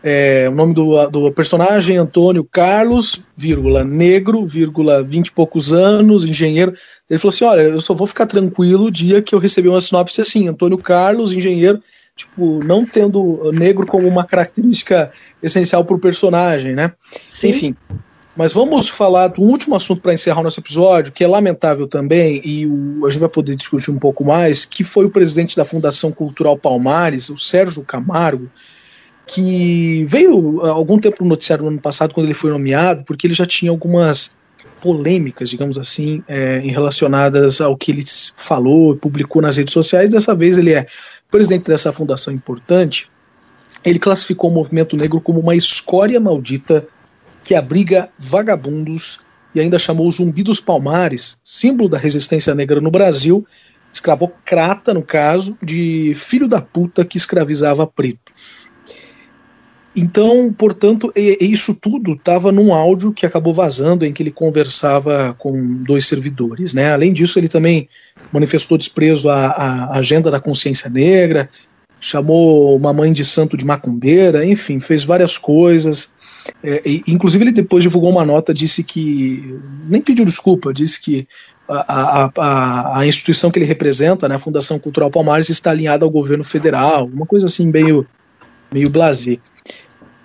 [0.03, 6.25] é, o nome do, do personagem Antônio Carlos, vírgula, negro, vírgula, vinte e poucos anos,
[6.25, 6.73] engenheiro.
[7.11, 9.81] Ele falou assim: olha, eu só vou ficar tranquilo o dia que eu receber uma
[9.81, 11.83] sinopse assim, Antônio Carlos, engenheiro,
[12.19, 16.93] tipo, não tendo negro como uma característica essencial para o personagem, né?
[17.31, 17.49] Sim.
[17.49, 17.77] Enfim.
[18.37, 22.41] Mas vamos falar do último assunto para encerrar o nosso episódio, que é lamentável também,
[22.45, 25.65] e o, a gente vai poder discutir um pouco mais, que foi o presidente da
[25.65, 28.49] Fundação Cultural Palmares, o Sérgio Camargo,
[29.27, 33.35] que veio algum tempo no noticiário no ano passado, quando ele foi nomeado, porque ele
[33.35, 34.31] já tinha algumas
[34.81, 38.05] polêmicas, digamos assim, é, relacionadas ao que ele
[38.37, 40.11] falou e publicou nas redes sociais.
[40.11, 40.87] Dessa vez ele é
[41.31, 43.11] presidente dessa fundação importante,
[43.85, 46.87] ele classificou o movimento negro como uma escória maldita
[47.45, 49.21] que abriga vagabundos
[49.55, 53.47] e ainda chamou o Zumbi dos Palmares, símbolo da resistência negra no Brasil,
[53.93, 58.69] escravocrata, no caso, de filho da puta que escravizava pretos.
[60.01, 65.83] Então, portanto, isso tudo estava num áudio que acabou vazando em que ele conversava com
[65.83, 66.73] dois servidores.
[66.73, 66.93] Né?
[66.93, 67.89] Além disso, ele também
[68.33, 71.51] manifestou desprezo à, à agenda da consciência negra,
[72.01, 76.11] chamou uma mãe de santo de macumbeira, enfim, fez várias coisas.
[76.63, 79.59] É, e, inclusive, ele depois divulgou uma nota, disse que.
[79.89, 81.27] Nem pediu desculpa, disse que
[81.69, 86.05] a, a, a, a instituição que ele representa, né, a Fundação Cultural Palmares, está alinhada
[86.05, 88.07] ao governo federal, uma coisa assim meio,
[88.73, 89.39] meio blasé.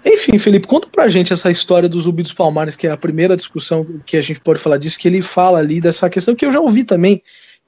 [0.06, 3.38] Enfim, Felipe, conta pra gente essa história do Zumbi dos Palmares, que é a primeira
[3.38, 6.51] discussão que a gente pode falar disso, que ele fala ali dessa questão que eu
[6.51, 7.22] já ouvi também.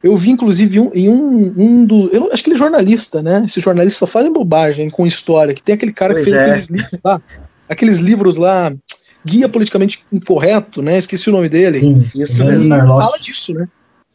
[0.03, 2.09] Eu vi, inclusive, um, em um, um do.
[2.13, 3.43] Eu acho que ele é jornalista, né?
[3.45, 6.51] Esses jornalistas só fazem bobagem com história, que tem aquele cara pois que fez é.
[6.51, 7.21] aqueles livros lá,
[7.69, 8.75] aqueles livros lá,
[9.25, 10.97] Guia Politicamente Incorreto, né?
[10.97, 11.79] Esqueci o nome dele.
[11.79, 12.69] Sim, isso mesmo.
[12.69, 13.67] Fala disso, né?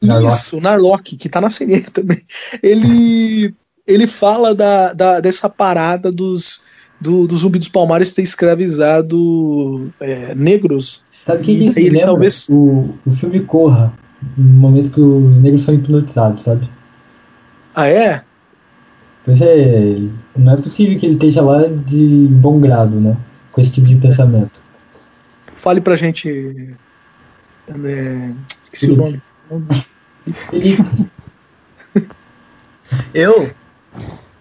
[0.02, 0.36] Narlock.
[0.36, 2.22] Isso, Narlock, que tá na CNN também.
[2.62, 3.54] Ele,
[3.86, 6.62] ele fala da, da, dessa parada dos
[7.00, 11.04] do, do Zumbi dos Palmares ter escravizado é, negros.
[11.24, 12.06] Sabe o que, que isso lembra?
[12.06, 12.48] Talvez...
[12.48, 13.92] O, o filme Corra,
[14.36, 16.68] no momento que os negros são hipnotizados, sabe?
[17.74, 18.22] Ah, é?
[19.24, 19.98] Pois é,
[20.36, 23.16] não é possível que ele esteja lá de bom grado, né?
[23.52, 24.60] Com esse tipo de pensamento.
[25.56, 26.74] Fale pra gente.
[27.68, 28.30] É,
[28.62, 29.22] esqueci Felipe.
[29.50, 29.84] o nome.
[30.50, 31.10] Felipe.
[33.12, 33.50] Eu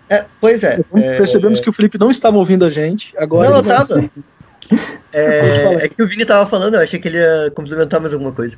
[0.10, 0.80] é, pois é.
[0.96, 3.14] é percebemos é, que o Felipe não estava ouvindo a gente.
[3.18, 4.10] Agora não, eu tava.
[5.12, 8.32] É, é, que o Vini tava falando, eu achei que ele ia complementar mais alguma
[8.32, 8.56] coisa.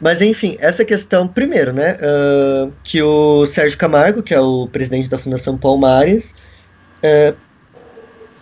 [0.00, 1.96] Mas enfim, essa questão, primeiro, né?
[1.96, 6.34] Uh, que o Sérgio Camargo, que é o presidente da Fundação Palmares,
[7.02, 7.36] uh,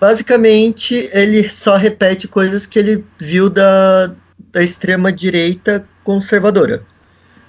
[0.00, 4.12] basicamente ele só repete coisas que ele viu da,
[4.52, 6.82] da extrema direita conservadora.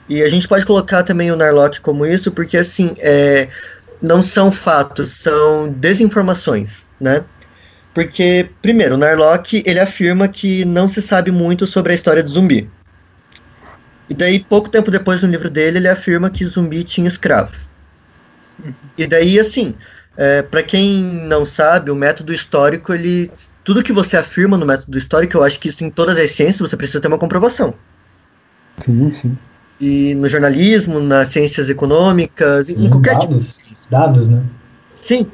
[0.09, 3.49] E a gente pode colocar também o Narlock como isso, porque assim, é,
[4.01, 7.23] não são fatos, são desinformações, né?
[7.93, 12.29] Porque, primeiro, o Narlock ele afirma que não se sabe muito sobre a história do
[12.29, 12.69] zumbi.
[14.09, 17.69] E daí, pouco tempo depois no livro dele, ele afirma que zumbi tinha escravos.
[18.97, 19.75] E daí, assim,
[20.15, 23.31] é, para quem não sabe, o método histórico, ele.
[23.63, 26.69] Tudo que você afirma no método histórico, eu acho que isso em todas as ciências
[26.69, 27.73] você precisa ter uma comprovação.
[28.83, 29.37] Sim, sim.
[29.79, 33.57] E no jornalismo, nas ciências econômicas, sim, em qualquer tipo dados.
[33.57, 34.43] tipo dados, né?
[34.95, 35.31] Sim.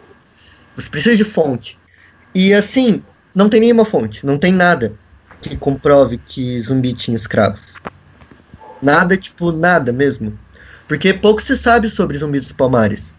[0.75, 1.79] Você precisa de fonte.
[2.35, 3.01] E assim,
[3.33, 4.93] não tem nenhuma fonte, não tem nada
[5.41, 7.73] que comprove que zumbi tinha escravos.
[8.81, 10.37] Nada, tipo, nada mesmo.
[10.87, 13.13] Porque pouco se sabe sobre zumbi dos palmares.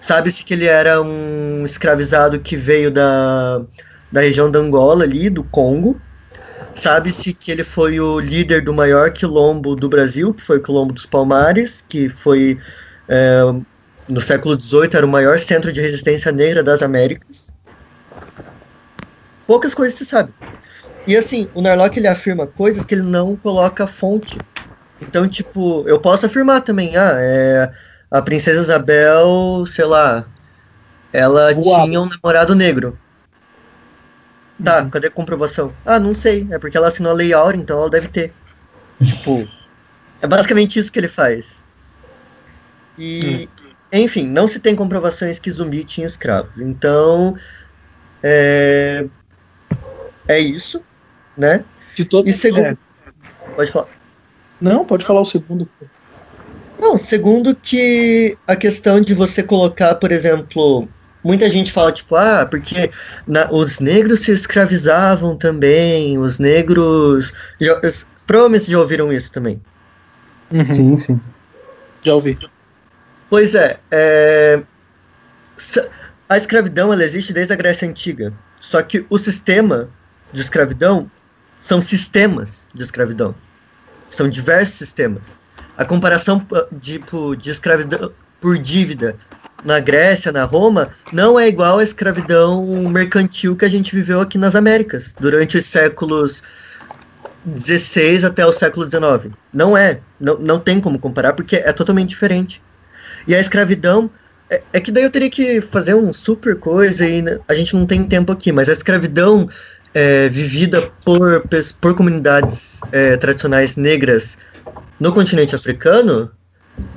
[0.00, 3.62] Sabe-se que ele era um escravizado que veio da,
[4.10, 6.00] da região da Angola ali, do Congo.
[6.74, 10.92] Sabe-se que ele foi o líder do maior quilombo do Brasil, que foi o quilombo
[10.92, 12.58] dos Palmares, que foi
[13.08, 13.42] é,
[14.08, 17.52] no século XVIII era o maior centro de resistência negra das Américas.
[19.46, 20.32] Poucas coisas se sabe.
[21.06, 24.46] E assim, o Narlock ele afirma coisas que ele não coloca fonte.
[25.00, 27.72] Então, tipo, eu posso afirmar também, ah, é,
[28.10, 30.30] a princesa Isabel, sei lá,
[31.12, 33.01] ela tinha um namorado negro.
[34.62, 34.90] Tá, uhum.
[34.90, 35.72] cadê a comprovação?
[35.84, 38.32] Ah, não sei, é porque ela assinou a Lei Áurea, então ela deve ter.
[39.02, 39.46] tipo,
[40.20, 41.62] é basicamente isso que ele faz.
[42.98, 43.66] E, hum.
[43.92, 46.58] Enfim, não se tem comprovações que zumbi tinha escravos.
[46.58, 47.36] Então,
[48.22, 49.06] é,
[50.26, 50.82] é isso,
[51.36, 51.62] né?
[51.94, 52.26] De todo...
[52.26, 52.64] E segundo...
[52.64, 52.76] É.
[53.54, 53.88] Pode falar.
[54.58, 55.68] Não, pode falar o segundo.
[56.78, 60.88] Não, segundo que a questão de você colocar, por exemplo,
[61.22, 62.90] muita gente fala tipo, ah, porque
[63.26, 67.32] na, os negros se escravizavam também, os negros.
[67.60, 67.80] Já,
[68.26, 69.60] provavelmente já ouviram isso também.
[70.50, 70.74] Uhum.
[70.74, 71.20] Sim, sim.
[72.02, 72.38] Já ouvi.
[73.30, 74.62] Pois é, é,
[76.28, 78.32] a escravidão ela existe desde a Grécia Antiga.
[78.60, 79.88] Só que o sistema
[80.32, 81.10] de escravidão
[81.58, 83.34] são sistemas de escravidão.
[84.08, 85.26] São diversos sistemas.
[85.76, 86.46] A comparação
[86.80, 89.16] tipo, de escravidão por dívida
[89.64, 94.36] na Grécia, na Roma, não é igual à escravidão mercantil que a gente viveu aqui
[94.38, 96.42] nas Américas durante os séculos
[97.44, 99.30] 16 até o século 19.
[99.52, 102.62] Não é, não, não tem como comparar porque é totalmente diferente.
[103.26, 104.10] E a escravidão.
[104.50, 107.86] É, é, que daí eu teria que fazer um super coisa e a gente não
[107.86, 109.48] tem tempo aqui, mas a escravidão
[109.94, 111.42] é, vivida por,
[111.80, 114.36] por comunidades é, tradicionais negras
[115.00, 116.30] no continente africano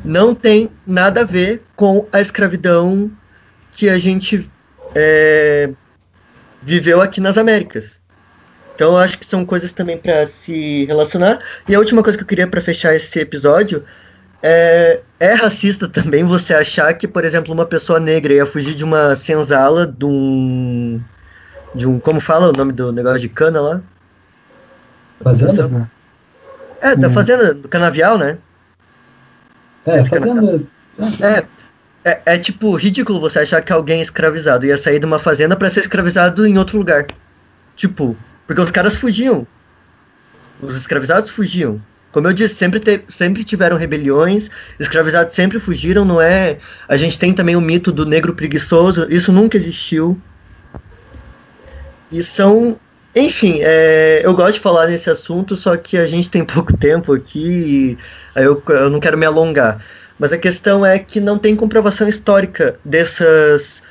[0.03, 3.11] não tem nada a ver com a escravidão
[3.71, 4.49] que a gente
[4.93, 5.69] é,
[6.61, 7.99] viveu aqui nas Américas.
[8.76, 11.39] Então eu acho que são coisas também para se relacionar.
[11.67, 13.84] E a última coisa que eu queria para fechar esse episódio
[14.43, 18.84] é, é racista também você achar que, por exemplo, uma pessoa negra ia fugir de
[18.84, 21.01] uma senzala, de um.
[21.73, 21.99] De um.
[21.99, 23.82] Como fala o nome do negócio de cana lá?
[25.23, 25.89] Fazenda?
[26.82, 27.11] É, da hum.
[27.13, 28.38] fazenda, do canavial, né?
[29.86, 30.63] É, fazenda.
[31.21, 31.45] É,
[32.03, 35.69] é, é, tipo ridículo você achar que alguém escravizado ia sair de uma fazenda para
[35.69, 37.07] ser escravizado em outro lugar.
[37.75, 38.15] Tipo,
[38.47, 39.45] Porque os caras fugiam.
[40.61, 41.81] Os escravizados fugiam.
[42.11, 46.59] Como eu disse, sempre, te, sempre tiveram rebeliões, escravizados sempre fugiram, não é?
[46.88, 50.17] A gente tem também o mito do negro preguiçoso, isso nunca existiu.
[52.09, 52.79] E são.
[53.16, 57.13] Enfim, é, eu gosto de falar nesse assunto, só que a gente tem pouco tempo
[57.13, 57.97] aqui
[58.36, 59.80] e eu, eu não quero me alongar.
[60.20, 63.84] Mas a questão é que não tem comprovação histórica dessas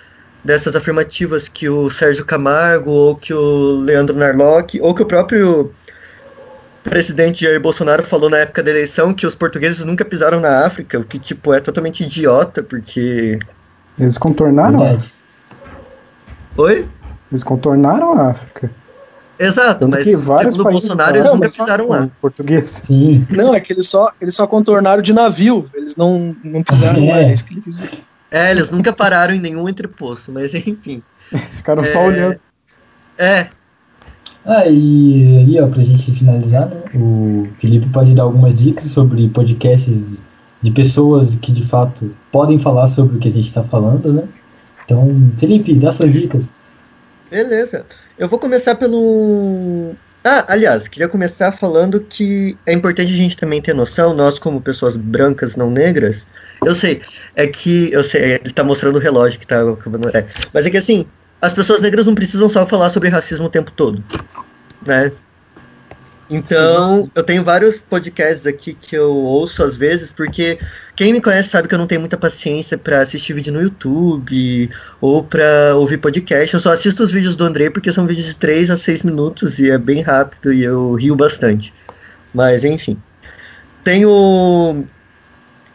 [0.45, 5.73] dessas afirmativas que o Sérgio Camargo ou que o Leandro Narlock ou que o próprio
[6.83, 10.99] presidente Jair Bolsonaro falou na época da eleição que os portugueses nunca pisaram na África,
[10.99, 13.39] o que, tipo, é totalmente idiota, porque...
[13.99, 15.15] Eles contornaram a África.
[16.59, 16.87] Oi?
[17.33, 18.71] Eles contornaram a África.
[19.39, 22.09] Exato, Tanto mas segundo o Bolsonaro eles nunca pisaram lá.
[22.21, 22.71] Português.
[22.83, 23.27] Sim.
[23.31, 27.11] Não, é que eles só, eles só contornaram de navio, eles não, não pisaram é.
[27.11, 27.91] lá, é isso que ele quis dizer.
[28.31, 31.03] É, eles nunca pararam em nenhum entreposto, mas enfim.
[31.57, 31.93] Ficaram é...
[31.93, 32.39] só olhando.
[33.17, 33.49] É,
[34.47, 36.83] ah, e ali, ó, pra gente finalizar, né?
[36.95, 40.19] O Felipe pode dar algumas dicas sobre podcasts
[40.61, 44.25] de pessoas que de fato podem falar sobre o que a gente está falando, né?
[44.85, 46.47] Então, Felipe, dá suas dicas.
[47.31, 47.85] Beleza.
[48.19, 49.95] Eu vou começar pelo.
[50.23, 54.61] Ah, aliás, queria começar falando que é importante a gente também ter noção, nós como
[54.61, 56.27] pessoas brancas não negras,
[56.65, 57.03] eu sei,
[57.37, 60.71] é que, eu sei, ele tá mostrando o relógio que tá acabando, é, mas é
[60.71, 61.05] que assim,
[61.43, 64.03] as pessoas negras não precisam só falar sobre racismo o tempo todo,
[64.87, 65.13] né?
[66.35, 70.59] Então, eu tenho vários podcasts aqui que eu ouço às vezes, porque
[70.97, 74.69] quem me conhece sabe que eu não tenho muita paciência para assistir vídeo no YouTube
[75.01, 76.53] ou para ouvir podcast.
[76.53, 79.61] Eu só assisto os vídeos do André porque são vídeos de 3 a 6 minutos
[79.61, 81.73] e é bem rápido e eu rio bastante.
[82.35, 83.01] Mas, enfim.
[83.85, 84.85] Tem o,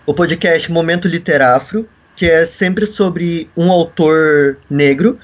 [0.06, 1.88] o podcast Momento Literafro,
[2.18, 5.18] que é sempre sobre um autor negro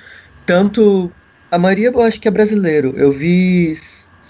[0.45, 1.11] tanto.
[1.51, 2.93] A maioria eu acho que é brasileiro.
[2.95, 3.77] Eu vi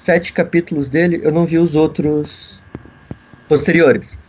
[0.05, 2.61] sete capítulos dele, eu não vi os outros
[3.49, 4.19] posteriores.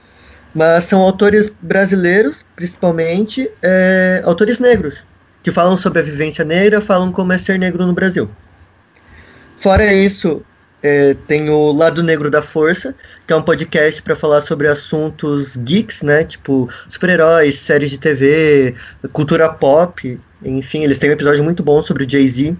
[0.54, 5.04] Mas são autores brasileiros, principalmente, é, autores negros,
[5.42, 8.30] que falam sobre a vivência negra, falam como é ser negro no Brasil.
[9.58, 10.42] Fora isso,
[10.82, 12.94] é, tem o Lado Negro da Força,
[13.26, 16.24] que é um podcast para falar sobre assuntos geeks, né?
[16.24, 18.74] Tipo super-heróis, séries de TV,
[19.12, 20.18] cultura pop.
[20.42, 22.56] Enfim, eles têm um episódio muito bom sobre o Jay-Z,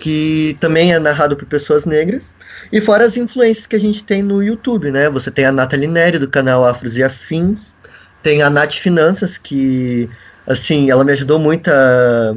[0.00, 2.34] que também é narrado por pessoas negras.
[2.72, 5.08] E fora as influências que a gente tem no YouTube, né?
[5.10, 7.74] Você tem a Nathalie Neri, do canal Afros e Afins.
[8.22, 10.08] Tem a Nath Finanças, que,
[10.46, 12.34] assim, ela me ajudou muito a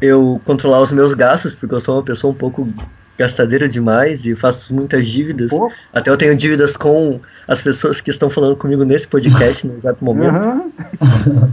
[0.00, 2.68] eu controlar os meus gastos, porque eu sou uma pessoa um pouco
[3.16, 5.50] gastadeira demais e faço muitas dívidas.
[5.50, 5.70] Pô.
[5.92, 10.04] Até eu tenho dívidas com as pessoas que estão falando comigo nesse podcast no exato
[10.04, 10.48] momento.
[10.48, 11.52] Uhum.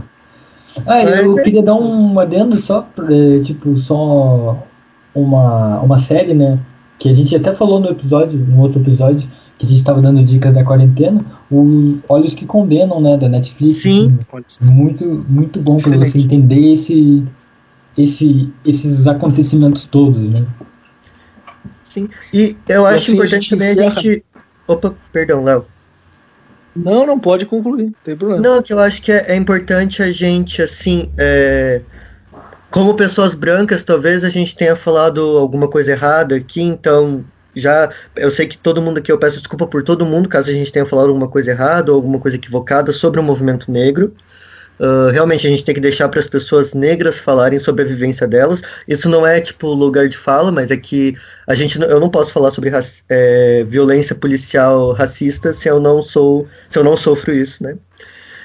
[0.86, 1.42] ah, eu é...
[1.42, 4.66] queria dar um adendo só, é, tipo, só
[5.14, 6.58] uma, uma série, né?
[6.98, 10.22] Que a gente até falou no episódio, no outro episódio, que a gente estava dando
[10.22, 13.76] dicas da quarentena, o Olhos que Condenam, né, da Netflix.
[13.76, 14.18] Sim.
[14.32, 17.22] Assim, muito, muito bom para você entender esse,
[17.96, 20.46] esse, esses acontecimentos todos, né?
[21.82, 22.08] Sim.
[22.32, 23.86] E eu acho assim, importante a também encerra...
[23.88, 24.24] a gente.
[24.66, 25.66] Opa, perdão, Léo.
[26.74, 28.42] Não, não pode concluir, não tem problema.
[28.42, 31.82] Não, que eu acho que é, é importante a gente, assim, é...
[32.70, 38.30] como pessoas brancas, talvez a gente tenha falado alguma coisa errada aqui, então já eu
[38.30, 40.86] sei que todo mundo aqui eu peço desculpa por todo mundo caso a gente tenha
[40.86, 44.14] falado alguma coisa errada ou alguma coisa equivocada sobre o movimento negro.
[44.78, 48.26] Uh, realmente a gente tem que deixar para as pessoas negras falarem sobre a vivência
[48.26, 48.62] delas.
[48.88, 51.14] Isso não é tipo lugar de fala, mas é que
[51.46, 52.70] a gente eu não posso falar sobre
[53.08, 57.76] é, violência policial racista se eu não sou se eu não sofro isso, né?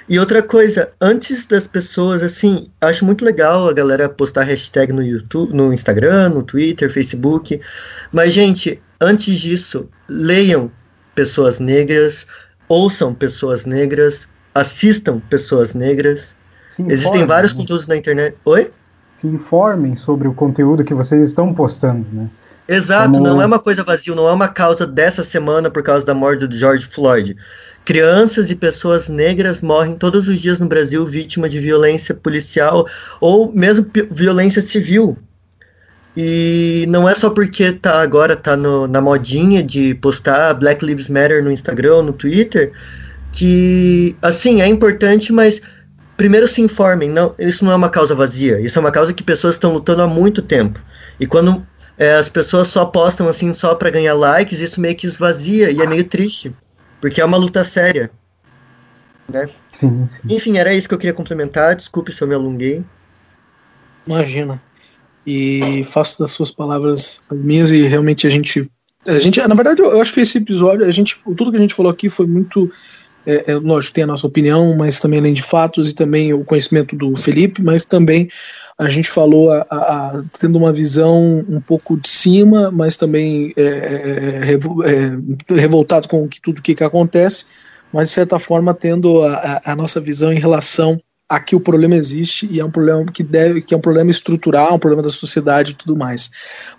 [0.08, 5.02] E outra coisa, antes das pessoas, assim, acho muito legal a galera postar hashtag no
[5.02, 7.60] YouTube, no Instagram, no Twitter, Facebook.
[8.12, 10.72] Mas, gente, antes disso, leiam
[11.16, 12.28] pessoas negras,
[12.70, 16.36] ouçam pessoas negras, assistam pessoas negras.
[16.78, 17.60] Existem vários né?
[17.60, 18.38] conteúdos na internet.
[18.46, 18.72] Oi?
[19.20, 22.30] Se informem sobre o conteúdo que vocês estão postando, né?
[22.68, 23.24] Exato, Como...
[23.24, 26.48] não é uma coisa vazia, não é uma causa dessa semana por causa da morte
[26.48, 27.36] do George Floyd.
[27.86, 32.86] Crianças e pessoas negras morrem todos os dias no Brasil vítima de violência policial
[33.22, 35.16] ou mesmo violência civil.
[36.18, 41.10] E não é só porque tá agora tá no, na modinha de postar Black Lives
[41.10, 42.72] Matter no Instagram, no Twitter,
[43.32, 45.62] que, assim, é importante, mas
[46.16, 47.10] primeiro se informem.
[47.10, 48.60] Não, isso não é uma causa vazia.
[48.62, 50.80] Isso é uma causa que pessoas estão lutando há muito tempo.
[51.20, 51.66] E quando
[51.98, 55.82] é, as pessoas só postam assim só para ganhar likes, isso meio que esvazia e
[55.82, 56.56] é meio triste,
[57.00, 58.12] porque é uma luta séria,
[59.28, 59.48] né?
[59.80, 60.36] Sim, sim.
[60.36, 61.76] Enfim, era isso que eu queria complementar.
[61.76, 62.84] Desculpe se eu me alonguei.
[64.08, 64.62] Imagina.
[65.26, 68.70] e faço das suas palavras as minhas e realmente a gente
[69.08, 71.74] a gente na verdade eu acho que esse episódio a gente tudo que a gente
[71.74, 72.72] falou aqui foi muito
[73.26, 76.44] é, é, lógico tem a nossa opinião mas também além de fatos e também o
[76.44, 78.30] conhecimento do Felipe mas também
[78.78, 83.54] a gente falou a, a, a, tendo uma visão um pouco de cima mas também
[83.56, 87.46] é, é, é revoltado com que, tudo que, que acontece
[87.92, 91.00] mas de certa forma tendo a, nossa visão em relação
[91.30, 94.76] aqui o problema existe e é um problema que deve, que é um problema estrutural,
[94.76, 96.30] um problema da sociedade e tudo mais.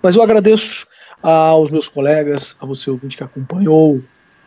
[0.02, 0.86] Mas eu agradeço
[1.22, 4.02] aos meus colegas, a você ouvinte que acompanhou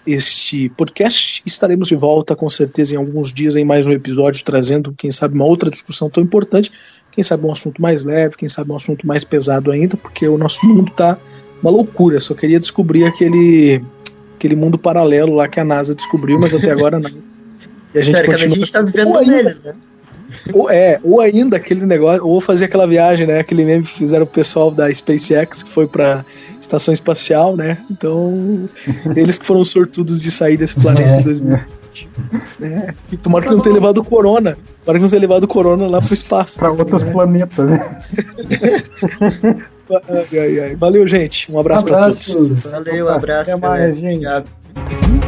[0.08, 1.42] este podcast.
[1.46, 5.36] Estaremos de volta com certeza em alguns dias em mais um episódio trazendo, quem sabe,
[5.36, 6.72] uma outra discussão tão importante,
[7.12, 10.38] quem sabe um assunto mais leve, quem sabe um assunto mais pesado ainda, porque o
[10.38, 11.18] nosso mundo está
[11.62, 12.20] uma loucura.
[12.20, 13.82] Só queria descobrir aquele
[14.36, 17.12] aquele mundo paralelo lá que a NASA descobriu, mas até agora não.
[17.94, 18.36] E a gente continua...
[18.36, 19.76] a gente tá vivendo nele, né?
[20.54, 23.40] Ou, é, ou ainda aquele negócio, ou fazer aquela viagem, né?
[23.40, 26.24] Aquele meme que fizeram o pessoal da SpaceX que foi pra
[26.62, 27.80] estação espacial, né?
[27.90, 28.70] Então,
[29.16, 31.20] eles que foram sortudos de sair desse planeta é.
[31.20, 31.60] em 2020.
[31.60, 31.79] É.
[33.12, 34.58] E tomara que não tenha levado o Corona.
[34.84, 36.60] Tomara que não tenha levado o Corona lá pro espaço.
[36.60, 37.12] Pra outros né?
[37.12, 38.00] planetas, né?
[40.10, 40.76] ai, ai, ai.
[40.76, 41.52] Valeu, gente.
[41.52, 42.34] Um abraço, um abraço.
[42.34, 42.60] pra todos.
[42.60, 43.52] Valeu, um abraço.
[43.52, 44.26] Até mais, gente.
[44.26, 45.19] Obrigado.